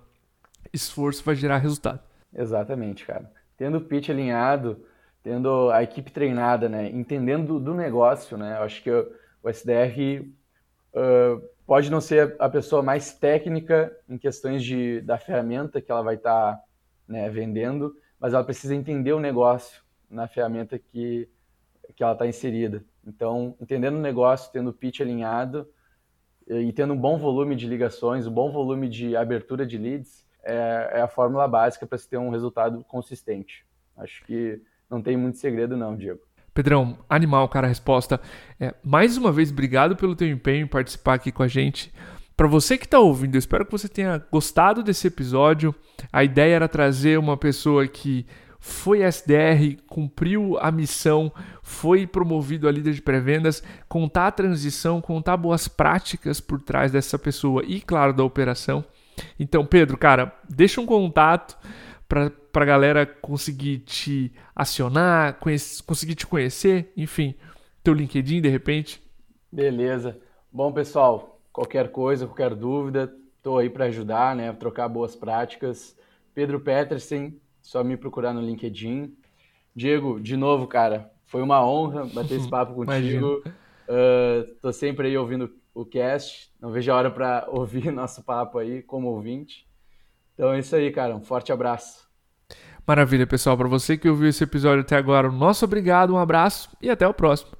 esforço 0.72 1.22
vai 1.22 1.34
gerar 1.34 1.58
resultado. 1.58 2.00
Exatamente, 2.34 3.04
cara. 3.04 3.30
Tendo 3.56 3.78
o 3.78 3.80
pitch 3.82 4.08
alinhado, 4.08 4.78
tendo 5.26 5.72
a 5.72 5.82
equipe 5.82 6.12
treinada, 6.12 6.68
né, 6.68 6.88
entendendo 6.88 7.58
do, 7.58 7.74
negócio, 7.74 8.36
né, 8.36 8.58
eu 8.58 8.62
acho 8.62 8.80
que 8.80 8.88
o 8.88 9.50
SDR 9.50 10.24
uh, 10.94 11.42
pode 11.66 11.90
não 11.90 12.00
ser 12.00 12.36
a 12.38 12.48
pessoa 12.48 12.80
mais 12.80 13.12
técnica 13.12 13.92
em 14.08 14.18
questões 14.18 14.62
de, 14.62 15.00
da 15.00 15.18
ferramenta 15.18 15.80
que 15.80 15.90
ela 15.90 16.04
vai 16.04 16.14
estar 16.14 16.54
tá, 16.54 16.62
né, 17.08 17.28
vendendo, 17.28 17.92
mas 18.20 18.34
ela 18.34 18.44
precisa 18.44 18.72
entender 18.72 19.14
o 19.14 19.18
negócio 19.18 19.82
na 20.08 20.28
ferramenta 20.28 20.78
que, 20.78 21.28
que 21.96 22.04
ela 22.04 22.12
está 22.12 22.24
inserida. 22.24 22.84
Então, 23.04 23.56
entendendo 23.60 23.96
o 23.96 24.00
negócio, 24.00 24.52
tendo 24.52 24.70
o 24.70 24.72
pitch 24.72 25.00
alinhado 25.00 25.68
e 26.46 26.72
tendo 26.72 26.94
um 26.94 27.00
bom 27.00 27.18
volume 27.18 27.56
de 27.56 27.66
ligações, 27.66 28.28
um 28.28 28.32
bom 28.32 28.52
volume 28.52 28.88
de 28.88 29.16
abertura 29.16 29.66
de 29.66 29.76
leads, 29.76 30.24
é, 30.44 30.90
é 30.92 31.00
a 31.00 31.08
fórmula 31.08 31.48
básica 31.48 31.84
para 31.84 31.98
se 31.98 32.08
ter 32.08 32.16
um 32.16 32.30
resultado 32.30 32.84
consistente. 32.84 33.66
Acho 33.96 34.24
que 34.24 34.62
não 34.90 35.02
tem 35.02 35.16
muito 35.16 35.38
segredo 35.38 35.76
não, 35.76 35.96
Diego. 35.96 36.20
Pedrão, 36.54 36.98
animal, 37.08 37.48
cara, 37.48 37.66
a 37.66 37.68
resposta. 37.68 38.20
É, 38.58 38.74
mais 38.82 39.16
uma 39.16 39.30
vez, 39.30 39.50
obrigado 39.50 39.94
pelo 39.94 40.16
teu 40.16 40.28
empenho 40.28 40.64
em 40.64 40.68
participar 40.68 41.14
aqui 41.14 41.30
com 41.30 41.42
a 41.42 41.48
gente. 41.48 41.92
Para 42.36 42.46
você 42.46 42.78
que 42.78 42.84
está 42.84 42.98
ouvindo, 42.98 43.34
eu 43.34 43.38
espero 43.38 43.64
que 43.64 43.72
você 43.72 43.88
tenha 43.88 44.22
gostado 44.30 44.82
desse 44.82 45.06
episódio. 45.06 45.74
A 46.12 46.24
ideia 46.24 46.54
era 46.54 46.68
trazer 46.68 47.18
uma 47.18 47.36
pessoa 47.36 47.86
que 47.86 48.26
foi 48.58 49.02
SDR, 49.02 49.76
cumpriu 49.86 50.58
a 50.58 50.70
missão, 50.70 51.32
foi 51.62 52.06
promovido 52.06 52.66
a 52.66 52.72
líder 52.72 52.94
de 52.94 53.02
pré-vendas, 53.02 53.62
contar 53.88 54.26
a 54.26 54.32
transição, 54.32 55.00
contar 55.00 55.36
boas 55.36 55.68
práticas 55.68 56.40
por 56.40 56.60
trás 56.60 56.90
dessa 56.90 57.18
pessoa 57.18 57.62
e, 57.66 57.80
claro, 57.80 58.12
da 58.12 58.24
operação. 58.24 58.84
Então, 59.38 59.64
Pedro, 59.64 59.96
cara, 59.96 60.34
deixa 60.48 60.80
um 60.80 60.86
contato 60.86 61.56
para 62.08 62.30
a 62.62 62.66
galera 62.66 63.06
conseguir 63.06 63.78
te 63.80 64.32
acionar, 64.54 65.38
conhece, 65.38 65.82
conseguir 65.82 66.14
te 66.14 66.26
conhecer, 66.26 66.92
enfim, 66.96 67.34
teu 67.82 67.94
LinkedIn 67.94 68.40
de 68.40 68.48
repente. 68.48 69.02
Beleza. 69.50 70.18
Bom, 70.52 70.72
pessoal, 70.72 71.40
qualquer 71.52 71.90
coisa, 71.90 72.26
qualquer 72.26 72.54
dúvida, 72.54 73.12
estou 73.36 73.58
aí 73.58 73.70
para 73.70 73.86
ajudar, 73.86 74.34
né, 74.34 74.52
trocar 74.52 74.88
boas 74.88 75.14
práticas. 75.14 75.96
Pedro 76.34 76.60
Petersen, 76.60 77.40
só 77.62 77.82
me 77.82 77.96
procurar 77.96 78.32
no 78.32 78.40
LinkedIn. 78.40 79.16
Diego, 79.74 80.20
de 80.20 80.36
novo, 80.36 80.66
cara, 80.66 81.10
foi 81.24 81.42
uma 81.42 81.64
honra 81.66 82.06
bater 82.06 82.38
esse 82.38 82.48
papo 82.50 82.74
contigo. 82.74 83.42
Uh, 83.88 84.54
tô 84.60 84.72
sempre 84.72 85.08
aí 85.08 85.16
ouvindo 85.16 85.54
o 85.74 85.84
cast, 85.84 86.50
não 86.60 86.70
vejo 86.70 86.90
a 86.90 86.96
hora 86.96 87.10
para 87.10 87.46
ouvir 87.52 87.92
nosso 87.92 88.22
papo 88.24 88.58
aí 88.58 88.82
como 88.82 89.08
ouvinte. 89.08 89.66
Então 90.34 90.52
é 90.52 90.58
isso 90.58 90.74
aí, 90.74 90.90
cara. 90.90 91.14
Um 91.14 91.22
forte 91.22 91.52
abraço. 91.52 92.05
Maravilha, 92.86 93.26
pessoal. 93.26 93.56
Para 93.56 93.68
você 93.68 93.96
que 93.96 94.08
ouviu 94.08 94.28
esse 94.28 94.44
episódio 94.44 94.82
até 94.82 94.96
agora, 94.96 95.30
nosso 95.30 95.64
obrigado, 95.64 96.14
um 96.14 96.18
abraço 96.18 96.68
e 96.80 96.88
até 96.88 97.06
o 97.06 97.12
próximo. 97.12 97.55